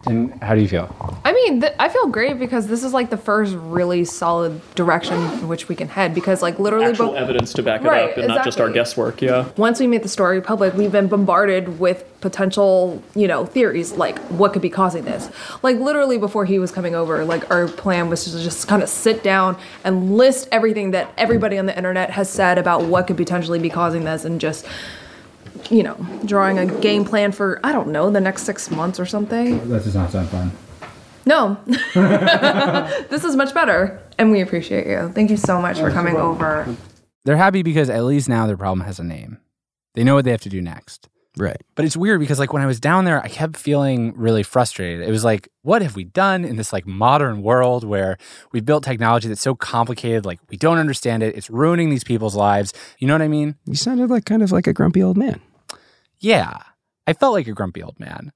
And 0.08 0.34
how 0.42 0.56
do 0.56 0.62
you 0.62 0.68
feel? 0.68 0.94
I 1.24 1.32
mean, 1.32 1.62
th- 1.62 1.74
I 1.78 1.88
feel 1.88 2.08
great 2.08 2.40
because 2.40 2.66
this 2.68 2.84
is 2.84 2.92
like 2.92 3.10
the 3.12 3.18
first 3.18 3.54
really 3.56 4.04
solid 4.04 4.60
direction 4.74 5.16
in 5.40 5.48
which 5.48 5.70
we 5.70 5.76
can 5.76 5.88
head. 5.88 6.16
Because 6.16 6.42
like 6.42 6.58
literally, 6.58 6.86
Actual 6.88 7.10
bo- 7.10 7.16
evidence 7.16 7.54
to 7.54 7.64
back 7.64 7.82
it 7.82 7.88
Right, 7.88 8.12
up 8.12 8.18
and 8.18 8.28
not 8.28 8.44
just 8.44 8.60
our 8.60 8.70
guesswork, 8.72 9.22
yeah. 9.22 9.48
once 9.58 9.80
we 9.80 9.86
made 9.88 10.02
the 10.02 10.10
story 10.10 10.42
public, 10.42 10.74
we've 10.74 10.92
been 10.92 11.08
bombarded 11.08 11.80
with 11.80 12.04
potential, 12.20 13.02
you 13.16 13.28
know, 13.28 13.46
theories 13.46 13.92
like 13.94 14.18
what 14.30 14.54
could 14.54 14.62
be 14.62 14.70
causing 14.70 15.06
this. 15.06 15.30
Like 15.62 15.78
literally 15.78 16.18
before 16.18 16.46
he 16.46 16.58
was 16.58 16.72
coming 16.72 16.96
over, 16.96 17.24
like 17.24 17.50
our 17.52 17.68
plan 17.68 18.10
was 18.10 18.26
to 18.26 18.32
just 18.42 18.68
kind 18.68 18.82
of 18.82 18.90
sit 18.90 19.24
down 19.24 19.58
and 19.84 20.18
list 20.18 20.48
everything 20.52 20.92
that 20.92 21.12
everybody 21.18 21.58
on 21.60 21.68
the 21.68 21.78
internet 21.78 22.10
has 22.12 22.30
said 22.30 22.58
about 22.58 22.84
what 22.86 23.06
could 23.08 23.18
potentially 23.18 23.60
be 23.60 23.70
causing 23.70 24.04
this 24.04 24.26
and 24.26 24.42
just 24.42 24.66
you 25.70 25.84
know, 25.84 25.96
drawing 26.26 26.58
a 26.58 26.66
game 26.82 27.06
plan 27.06 27.32
for 27.32 27.60
I 27.64 27.72
don't 27.72 27.90
know, 27.90 28.10
the 28.10 28.22
next 28.22 28.44
6 28.44 28.72
months 28.72 29.00
or 29.00 29.06
something. 29.06 29.70
That 29.70 29.84
does 29.84 29.96
not 29.96 30.12
sound 30.12 30.30
fun. 30.30 30.52
No. 31.26 31.58
this 31.66 33.24
is 33.24 33.36
much 33.36 33.54
better 33.54 34.02
and 34.18 34.32
we 34.32 34.42
appreciate 34.42 34.88
you. 34.88 35.12
Thank 35.14 35.30
you 35.30 35.38
so 35.38 35.62
much 35.62 35.80
for 35.80 35.92
coming 35.92 36.16
over. 36.16 36.76
They're 37.26 37.38
happy 37.38 37.64
because 37.64 37.90
at 37.90 38.04
least 38.04 38.28
now 38.28 38.48
their 38.48 38.58
problem 38.58 38.86
has 38.86 39.00
a 39.00 39.04
name. 39.04 39.38
They 39.94 40.04
know 40.04 40.16
what 40.16 40.26
they 40.26 40.32
have 40.32 40.42
to 40.42 40.50
do 40.50 40.62
next. 40.62 41.10
Right. 41.38 41.62
But 41.76 41.86
it's 41.86 41.96
weird 41.96 42.20
because 42.20 42.40
like 42.40 42.52
when 42.52 42.62
I 42.62 42.66
was 42.66 42.80
down 42.80 43.06
there, 43.06 43.22
I 43.22 43.30
kept 43.30 43.56
feeling 43.56 44.14
really 44.18 44.44
frustrated. 44.44 45.08
It 45.08 45.12
was 45.12 45.24
like, 45.24 45.48
what 45.62 45.82
have 45.82 45.96
we 45.96 46.04
done 46.04 46.44
in 46.44 46.58
this 46.58 46.74
like 46.74 46.86
modern 46.86 47.42
world 47.42 47.84
where 47.84 48.18
we've 48.52 48.66
built 48.66 48.84
technology 48.84 49.30
that's 49.30 49.42
so 49.42 49.56
complicated, 49.56 50.26
like 50.26 50.40
we 50.50 50.58
don't 50.58 50.78
understand 50.78 51.24
it. 51.24 51.36
It's 51.38 51.50
ruining 51.50 51.90
these 51.90 52.04
people's 52.04 52.36
lives. 52.36 52.74
You 53.00 53.08
know 53.08 53.14
what 53.14 53.22
I 53.22 53.30
mean? 53.30 53.56
You 53.66 53.76
sounded 53.76 54.10
like 54.10 54.26
kind 54.26 54.44
of 54.44 54.52
like 54.52 54.68
a 54.68 54.74
grumpy 54.74 55.02
old 55.02 55.18
man. 55.18 55.40
Yeah. 56.22 56.58
I 57.08 57.14
felt 57.14 57.34
like 57.34 57.48
a 57.48 57.54
grumpy 57.54 57.84
old 57.84 58.00
man. 58.00 58.32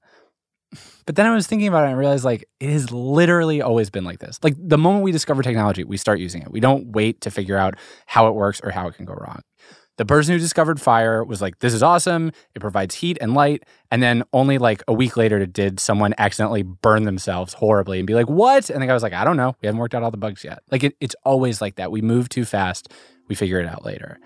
But 1.06 1.14
then 1.14 1.26
I 1.26 1.34
was 1.34 1.46
thinking 1.46 1.68
about 1.68 1.84
it 1.84 1.86
and 1.86 1.94
I 1.94 1.98
realized 1.98 2.24
like 2.24 2.44
it 2.60 2.70
has 2.70 2.90
literally 2.90 3.62
always 3.62 3.90
been 3.90 4.04
like 4.04 4.18
this. 4.18 4.38
Like 4.42 4.56
the 4.58 4.76
moment 4.76 5.04
we 5.04 5.12
discover 5.12 5.42
technology, 5.42 5.84
we 5.84 5.96
start 5.96 6.18
using 6.18 6.42
it. 6.42 6.50
We 6.50 6.60
don't 6.60 6.88
wait 6.88 7.20
to 7.22 7.30
figure 7.30 7.56
out 7.56 7.74
how 8.06 8.26
it 8.26 8.34
works 8.34 8.60
or 8.62 8.70
how 8.70 8.88
it 8.88 8.96
can 8.96 9.06
go 9.06 9.14
wrong. 9.14 9.42
The 9.98 10.04
person 10.04 10.34
who 10.34 10.38
discovered 10.38 10.78
fire 10.78 11.24
was 11.24 11.40
like, 11.40 11.60
this 11.60 11.72
is 11.72 11.82
awesome. 11.82 12.32
It 12.54 12.60
provides 12.60 12.96
heat 12.96 13.16
and 13.20 13.32
light. 13.32 13.62
And 13.90 14.02
then 14.02 14.24
only 14.34 14.58
like 14.58 14.82
a 14.86 14.92
week 14.92 15.16
later 15.16 15.46
did 15.46 15.80
someone 15.80 16.12
accidentally 16.18 16.62
burn 16.62 17.04
themselves 17.04 17.54
horribly 17.54 17.98
and 17.98 18.06
be 18.06 18.12
like, 18.14 18.28
what? 18.28 18.68
And 18.68 18.82
the 18.82 18.86
guy 18.86 18.92
was 18.92 19.02
like, 19.02 19.14
I 19.14 19.24
don't 19.24 19.38
know. 19.38 19.56
We 19.62 19.66
haven't 19.66 19.78
worked 19.78 19.94
out 19.94 20.02
all 20.02 20.10
the 20.10 20.18
bugs 20.18 20.44
yet. 20.44 20.58
Like 20.70 20.84
it, 20.84 20.96
it's 21.00 21.16
always 21.24 21.62
like 21.62 21.76
that. 21.76 21.90
We 21.90 22.02
move 22.02 22.28
too 22.28 22.44
fast. 22.44 22.92
We 23.28 23.34
figure 23.34 23.58
it 23.58 23.66
out 23.66 23.86
later. 23.86 24.18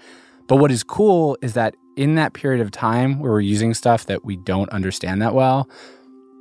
But 0.48 0.56
what 0.56 0.72
is 0.72 0.82
cool 0.82 1.38
is 1.40 1.54
that 1.54 1.76
in 1.96 2.14
that 2.14 2.32
period 2.32 2.60
of 2.60 2.70
time 2.70 3.18
where 3.18 3.32
we're 3.32 3.40
using 3.40 3.74
stuff 3.74 4.06
that 4.06 4.24
we 4.24 4.36
don't 4.36 4.70
understand 4.70 5.20
that 5.22 5.34
well, 5.34 5.68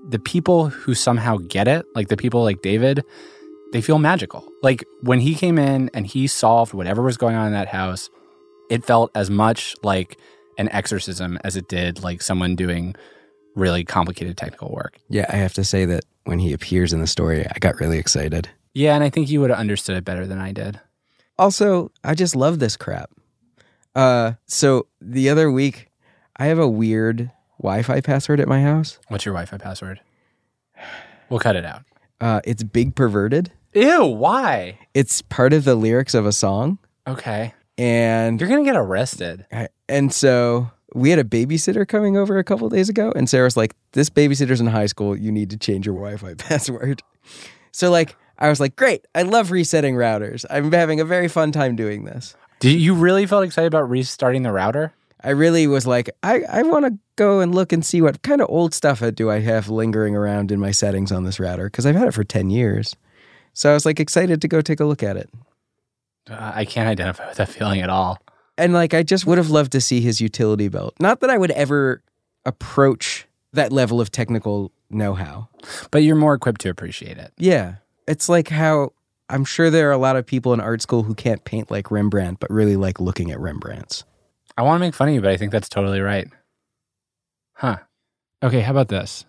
the 0.08 0.20
people 0.20 0.70
who 0.70 0.94
somehow 0.94 1.38
get 1.38 1.68
it, 1.68 1.86
like 1.96 2.08
the 2.08 2.18
people 2.18 2.44
like 2.44 2.62
David, 2.62 3.04
they 3.72 3.82
feel 3.82 4.00
magical. 4.00 4.48
Like 4.64 4.84
when 5.02 5.20
he 5.20 5.36
came 5.36 5.58
in 5.58 5.90
and 5.94 6.08
he 6.08 6.28
solved 6.28 6.74
whatever 6.74 7.02
was 7.02 7.18
going 7.18 7.36
on 7.36 7.48
in 7.48 7.54
that 7.54 7.68
house, 7.68 8.10
it 8.70 8.86
felt 8.86 9.12
as 9.16 9.30
much 9.30 9.76
like 9.84 10.18
an 10.58 10.70
exorcism 10.70 11.40
as 11.44 11.56
it 11.56 11.68
did 11.68 12.04
like 12.04 12.22
someone 12.22 12.56
doing 12.56 12.96
really 13.56 13.84
complicated 13.84 14.38
technical 14.38 14.72
work. 14.72 15.00
Yeah, 15.10 15.26
I 15.30 15.36
have 15.36 15.54
to 15.54 15.64
say 15.64 15.86
that 15.86 16.06
when 16.26 16.40
he 16.40 16.54
appears 16.54 16.94
in 16.94 17.02
the 17.02 17.08
story, 17.08 17.46
I 17.46 17.60
got 17.60 17.80
really 17.80 17.98
excited. 17.98 18.50
Yeah, 18.74 18.96
and 18.96 19.04
I 19.04 19.10
think 19.10 19.30
you 19.30 19.42
would 19.42 19.50
have 19.50 19.60
understood 19.60 19.98
it 19.98 20.06
better 20.06 20.28
than 20.28 20.40
I 20.40 20.52
did. 20.52 20.80
Also, 21.38 21.92
I 22.04 22.16
just 22.16 22.36
love 22.36 22.60
this 22.60 22.78
crap. 22.78 23.10
Uh, 24.00 24.34
so 24.46 24.88
the 25.02 25.30
other 25.30 25.52
week, 25.52 25.90
I 26.38 26.46
have 26.46 26.60
a 26.60 26.68
weird 26.68 27.32
Wi-Fi 27.62 28.02
password 28.02 28.40
at 28.40 28.48
my 28.48 28.62
house. 28.62 28.98
What's 29.10 29.26
your 29.26 29.34
Wi-Fi 29.34 29.58
password? 29.58 30.00
We'll 31.30 31.40
cut 31.40 31.56
it 31.56 31.66
out. 31.66 31.84
Uh, 32.22 32.40
it's 32.46 32.64
big 32.64 32.96
perverted. 32.96 33.52
Ew, 33.74 34.06
why? 34.06 34.80
It's 34.94 35.22
part 35.22 35.54
of 35.54 35.64
the 35.66 35.76
lyrics 35.76 36.14
of 36.14 36.26
a 36.26 36.32
song, 36.32 36.80
Okay. 37.08 37.54
and 37.78 38.40
You're 38.40 38.50
going 38.50 38.64
to 38.64 38.70
get 38.72 38.78
arrested. 38.80 39.46
and 39.88 40.14
so 40.14 40.72
we 40.96 41.10
had 41.12 41.20
a 41.20 41.24
babysitter 41.24 41.88
coming 41.88 42.18
over 42.18 42.38
a 42.38 42.44
couple 42.44 42.68
days 42.70 42.90
ago, 42.90 43.12
and 43.16 43.30
Sarah's 43.30 43.56
like, 43.58 43.76
"This 43.92 44.10
babysitter's 44.10 44.60
in 44.62 44.68
high 44.68 44.88
school. 44.88 45.16
You 45.16 45.32
need 45.32 45.50
to 45.52 45.58
change 45.58 45.86
your 45.86 45.96
Wi-Fi 45.96 46.34
password." 46.38 47.04
So 47.72 47.92
like, 47.92 48.16
I 48.40 48.50
was 48.50 48.60
like, 48.60 48.76
"Great! 48.76 49.06
I 49.14 49.22
love 49.22 49.52
resetting 49.52 49.96
routers. 49.96 50.46
I'm 50.50 50.72
having 50.72 51.00
a 51.00 51.06
very 51.06 51.28
fun 51.28 51.52
time 51.52 51.76
doing 51.76 52.06
this." 52.06 52.36
Did 52.60 52.80
you 52.80 52.94
really 52.94 53.26
felt 53.26 53.44
excited 53.44 53.68
about 53.68 53.90
restarting 53.90 54.44
the 54.44 54.52
router? 54.52 54.94
I 55.22 55.32
really 55.32 55.68
was 55.68 55.86
like, 55.86 56.10
I, 56.24 56.44
I 56.50 56.64
want 56.64 56.86
to 56.86 56.98
go 57.16 57.42
and 57.42 57.54
look 57.54 57.74
and 57.74 57.86
see 57.86 58.02
what 58.02 58.22
kind 58.22 58.42
of 58.42 58.50
old 58.50 58.74
stuff 58.74 59.04
do 59.16 59.30
I 59.30 59.40
have 59.40 59.70
lingering 59.70 60.16
around 60.16 60.52
in 60.52 60.60
my 60.60 60.72
settings 60.72 61.12
on 61.12 61.24
this 61.24 61.40
router 61.40 61.66
because 61.66 61.86
I've 61.86 61.96
had 61.96 62.08
it 62.08 62.14
for 62.14 62.24
10 62.24 62.50
years. 62.50 62.96
So 63.54 63.70
I 63.70 63.74
was 63.74 63.86
like 63.86 64.00
excited 64.00 64.42
to 64.42 64.48
go 64.48 64.62
take 64.62 64.80
a 64.80 64.86
look 64.86 65.04
at 65.04 65.18
it. 65.18 65.30
Uh, 66.30 66.52
I 66.56 66.66
can't 66.66 66.88
identify 66.88 67.28
with 67.28 67.38
that 67.38 67.50
feeling 67.50 67.82
at 67.82 67.90
all. 67.90 68.20
And 68.58 68.74
like, 68.74 68.94
I 68.94 69.04
just 69.04 69.26
would 69.26 69.38
have 69.38 69.50
loved 69.50 69.72
to 69.74 69.82
see 69.82 70.00
his 70.00 70.22
utility 70.22 70.68
belt. 70.68 70.94
Not 71.00 71.20
that 71.22 71.30
I 71.30 71.38
would 71.38 71.52
ever 71.52 72.02
approach 72.46 73.28
that 73.54 73.72
level 73.72 74.00
of 74.00 74.12
technical 74.12 74.72
know 74.90 75.14
how. 75.14 75.50
But 75.92 76.04
you're 76.04 76.16
more 76.16 76.34
equipped 76.34 76.62
to 76.62 76.70
appreciate 76.70 77.18
it. 77.18 77.34
Yeah. 77.38 77.76
It's 78.08 78.30
like 78.30 78.50
how 78.50 78.94
I'm 79.30 79.46
sure 79.46 79.70
there 79.70 79.90
are 79.90 79.94
a 79.94 79.98
lot 79.98 80.16
of 80.16 80.26
people 80.26 80.54
in 80.54 80.60
art 80.60 80.82
school 80.82 81.04
who 81.04 81.14
can't 81.14 81.44
paint 81.44 81.70
like 81.70 81.92
Rembrandt, 81.92 82.40
but 82.40 82.50
really 82.50 82.76
like 82.76 83.00
looking 83.00 83.32
at 83.32 83.40
Rembrandts. 83.40 84.04
I 84.58 84.64
want 84.64 84.80
to 84.80 84.86
make 84.86 84.96
fun 84.96 85.10
of 85.10 85.14
you, 85.14 85.22
but 85.22 85.32
I 85.32 85.38
think 85.38 85.52
that's 85.52 85.70
totally 85.70 86.02
right. 86.02 86.28
Huh. 87.54 87.78
Okay, 88.42 88.62
how 88.62 88.72
about 88.72 88.88
this? 88.88 89.26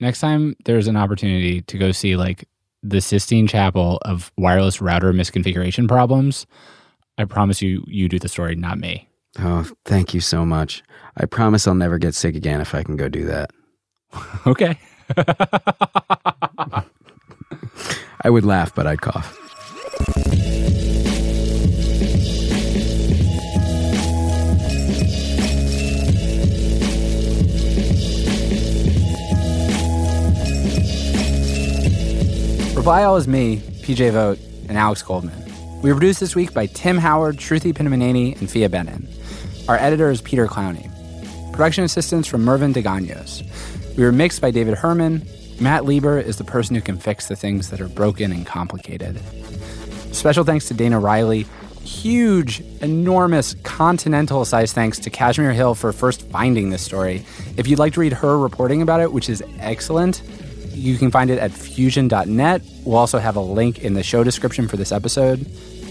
Next 0.00 0.20
time 0.20 0.56
there's 0.64 0.88
an 0.88 0.96
opportunity 0.96 1.62
to 1.62 1.78
go 1.78 1.92
see 1.92 2.16
like 2.16 2.48
the 2.82 3.00
Sistine 3.00 3.46
Chapel 3.46 3.98
of 4.02 4.32
wireless 4.36 4.80
router 4.80 5.12
misconfiguration 5.12 5.88
problems, 5.88 6.46
I 7.16 7.24
promise 7.24 7.60
you, 7.60 7.84
you 7.86 8.08
do 8.08 8.18
the 8.18 8.28
story, 8.28 8.54
not 8.54 8.78
me. 8.78 9.08
Oh, 9.40 9.68
thank 9.84 10.14
you 10.14 10.20
so 10.20 10.46
much. 10.46 10.82
I 11.16 11.26
promise 11.26 11.66
I'll 11.66 11.74
never 11.74 11.98
get 11.98 12.14
sick 12.14 12.36
again 12.36 12.60
if 12.60 12.74
I 12.74 12.82
can 12.82 12.96
go 12.96 13.08
do 13.08 13.24
that. 13.24 13.50
okay. 14.46 14.78
I 18.22 18.30
would 18.30 18.44
laugh, 18.44 18.74
but 18.74 18.86
I'd 18.86 19.00
cough. 19.00 19.36
Reply 32.76 33.04
All 33.04 33.16
is 33.16 33.28
me, 33.28 33.58
PJ 33.82 34.12
Vogt, 34.12 34.40
and 34.68 34.78
Alex 34.78 35.02
Goldman. 35.02 35.44
We 35.82 35.90
were 35.90 35.96
produced 35.96 36.20
this 36.20 36.34
week 36.34 36.54
by 36.54 36.66
Tim 36.66 36.96
Howard, 36.96 37.36
Sruthi 37.36 37.74
Pinnamaneni, 37.74 38.40
and 38.40 38.50
Phia 38.50 38.68
Bennin. 38.68 39.06
Our 39.68 39.76
editor 39.76 40.10
is 40.10 40.22
Peter 40.22 40.46
Clowney. 40.46 40.90
Production 41.52 41.84
assistance 41.84 42.26
from 42.26 42.44
Mervyn 42.44 42.72
DeGanos. 42.72 43.42
We 43.96 44.04
were 44.04 44.12
mixed 44.12 44.40
by 44.40 44.50
David 44.50 44.74
Herman. 44.74 45.26
Matt 45.60 45.84
Lieber 45.84 46.20
is 46.20 46.36
the 46.36 46.44
person 46.44 46.76
who 46.76 46.80
can 46.80 46.98
fix 46.98 47.26
the 47.26 47.36
things 47.36 47.70
that 47.70 47.80
are 47.80 47.88
broken 47.88 48.30
and 48.32 48.46
complicated. 48.46 49.20
Special 50.12 50.44
thanks 50.44 50.68
to 50.68 50.74
Dana 50.74 51.00
Riley. 51.00 51.46
Huge, 51.82 52.60
enormous, 52.80 53.54
continental 53.64 54.44
size 54.44 54.72
thanks 54.72 54.98
to 55.00 55.10
Kashmir 55.10 55.52
Hill 55.52 55.74
for 55.74 55.92
first 55.92 56.28
finding 56.30 56.70
this 56.70 56.82
story. 56.82 57.24
If 57.56 57.66
you'd 57.66 57.78
like 57.78 57.94
to 57.94 58.00
read 58.00 58.12
her 58.12 58.38
reporting 58.38 58.82
about 58.82 59.00
it, 59.00 59.12
which 59.12 59.28
is 59.28 59.42
excellent, 59.58 60.22
you 60.72 60.96
can 60.96 61.10
find 61.10 61.30
it 61.30 61.38
at 61.38 61.50
fusion.net. 61.50 62.62
We'll 62.84 62.96
also 62.96 63.18
have 63.18 63.36
a 63.36 63.40
link 63.40 63.80
in 63.80 63.94
the 63.94 64.02
show 64.02 64.22
description 64.22 64.68
for 64.68 64.76
this 64.76 64.92
episode. 64.92 65.44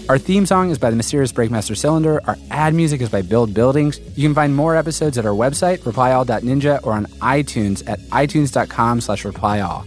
Our 0.08 0.16
theme 0.16 0.46
song 0.46 0.70
is 0.70 0.78
by 0.78 0.88
the 0.88 0.96
mysterious 0.96 1.32
Breakmaster 1.32 1.76
Cylinder. 1.76 2.22
Our 2.26 2.38
ad 2.50 2.72
music 2.72 3.02
is 3.02 3.10
by 3.10 3.20
Build 3.20 3.52
Buildings. 3.52 4.00
You 4.16 4.26
can 4.26 4.34
find 4.34 4.56
more 4.56 4.74
episodes 4.74 5.18
at 5.18 5.26
our 5.26 5.34
website, 5.34 5.80
replyall.ninja, 5.80 6.80
or 6.82 6.94
on 6.94 7.04
iTunes 7.20 7.86
at 7.86 8.00
itunes.com 8.00 9.02
slash 9.02 9.24
replyall. 9.24 9.86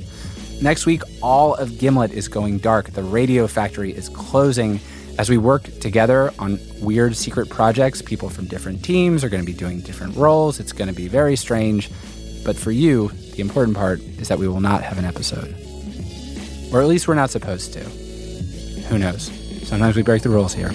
Next 0.61 0.85
week, 0.85 1.01
all 1.23 1.55
of 1.55 1.79
Gimlet 1.79 2.11
is 2.11 2.27
going 2.27 2.59
dark. 2.59 2.91
The 2.91 3.01
Radio 3.01 3.47
Factory 3.47 3.95
is 3.95 4.09
closing. 4.09 4.79
As 5.17 5.27
we 5.27 5.39
work 5.39 5.63
together 5.79 6.31
on 6.37 6.59
weird 6.79 7.15
secret 7.17 7.49
projects, 7.49 8.03
people 8.03 8.29
from 8.29 8.45
different 8.45 8.85
teams 8.85 9.23
are 9.23 9.29
going 9.29 9.43
to 9.43 9.51
be 9.51 9.57
doing 9.57 9.81
different 9.81 10.15
roles. 10.15 10.59
It's 10.59 10.71
going 10.71 10.87
to 10.87 10.95
be 10.95 11.07
very 11.07 11.35
strange. 11.35 11.89
But 12.45 12.55
for 12.55 12.69
you, 12.69 13.07
the 13.07 13.41
important 13.41 13.75
part 13.75 14.01
is 14.01 14.27
that 14.27 14.37
we 14.37 14.47
will 14.47 14.61
not 14.61 14.83
have 14.83 14.99
an 14.99 15.05
episode. 15.05 15.55
Or 16.71 16.79
at 16.79 16.87
least 16.87 17.07
we're 17.07 17.15
not 17.15 17.31
supposed 17.31 17.73
to. 17.73 17.79
Who 17.79 18.99
knows? 18.99 19.40
Sometimes 19.63 19.95
we 19.95 20.03
break 20.03 20.21
the 20.21 20.29
rules 20.29 20.53
here. 20.53 20.71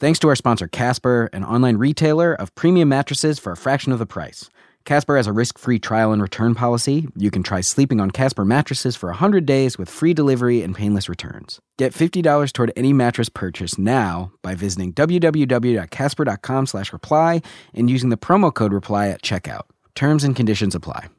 Thanks 0.00 0.20
to 0.20 0.28
our 0.28 0.36
sponsor, 0.36 0.68
Casper, 0.68 1.28
an 1.32 1.42
online 1.42 1.76
retailer 1.76 2.32
of 2.32 2.54
premium 2.54 2.88
mattresses 2.88 3.40
for 3.40 3.50
a 3.50 3.56
fraction 3.56 3.90
of 3.90 3.98
the 3.98 4.06
price. 4.06 4.48
Casper 4.88 5.18
has 5.18 5.26
a 5.26 5.34
risk 5.34 5.58
free 5.58 5.78
trial 5.78 6.12
and 6.12 6.22
return 6.22 6.54
policy. 6.54 7.06
You 7.14 7.30
can 7.30 7.42
try 7.42 7.60
sleeping 7.60 8.00
on 8.00 8.10
Casper 8.10 8.42
mattresses 8.42 8.96
for 8.96 9.10
100 9.10 9.44
days 9.44 9.76
with 9.76 9.90
free 9.90 10.14
delivery 10.14 10.62
and 10.62 10.74
painless 10.74 11.10
returns. 11.10 11.60
Get 11.76 11.92
$50 11.92 12.50
toward 12.54 12.72
any 12.74 12.94
mattress 12.94 13.28
purchase 13.28 13.76
now 13.76 14.32
by 14.40 14.54
visiting 14.54 14.94
www.casper.com 14.94 16.66
slash 16.66 16.90
reply 16.90 17.42
and 17.74 17.90
using 17.90 18.08
the 18.08 18.16
promo 18.16 18.52
code 18.52 18.72
reply 18.72 19.08
at 19.08 19.20
checkout. 19.20 19.64
Terms 19.94 20.24
and 20.24 20.34
conditions 20.34 20.74
apply. 20.74 21.10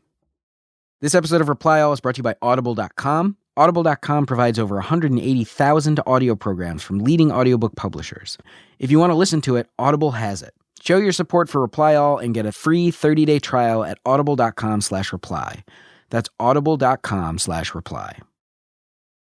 This 1.02 1.14
episode 1.14 1.40
of 1.40 1.48
Reply 1.48 1.80
All 1.80 1.94
is 1.94 2.02
brought 2.02 2.16
to 2.16 2.20
you 2.20 2.24
by 2.24 2.38
Audible.com. 2.42 3.38
Audible.com 3.56 4.26
provides 4.26 4.58
over 4.58 4.78
180,000 4.78 6.00
audio 6.08 6.34
programs 6.34 6.82
from 6.82 6.98
leading 6.98 7.32
audiobook 7.32 7.76
publishers. 7.76 8.40
If 8.80 8.90
you 8.90 8.98
want 8.98 9.12
to 9.12 9.16
listen 9.16 9.42
to 9.42 9.58
it, 9.58 9.70
Audible 9.78 10.12
has 10.14 10.42
it. 10.42 10.56
Show 10.82 10.98
your 10.98 11.12
support 11.12 11.50
for 11.50 11.62
Reply 11.62 11.96
All 11.96 12.18
and 12.18 12.34
get 12.34 12.46
a 12.46 12.52
free 12.52 12.92
30-day 12.92 13.40
trial 13.40 13.84
at 13.84 13.98
audible.com 14.06 14.82
slash 14.82 15.14
reply. 15.14 15.64
That's 16.10 16.30
audible.com 16.40 17.38
slash 17.38 17.76
reply. 17.76 18.20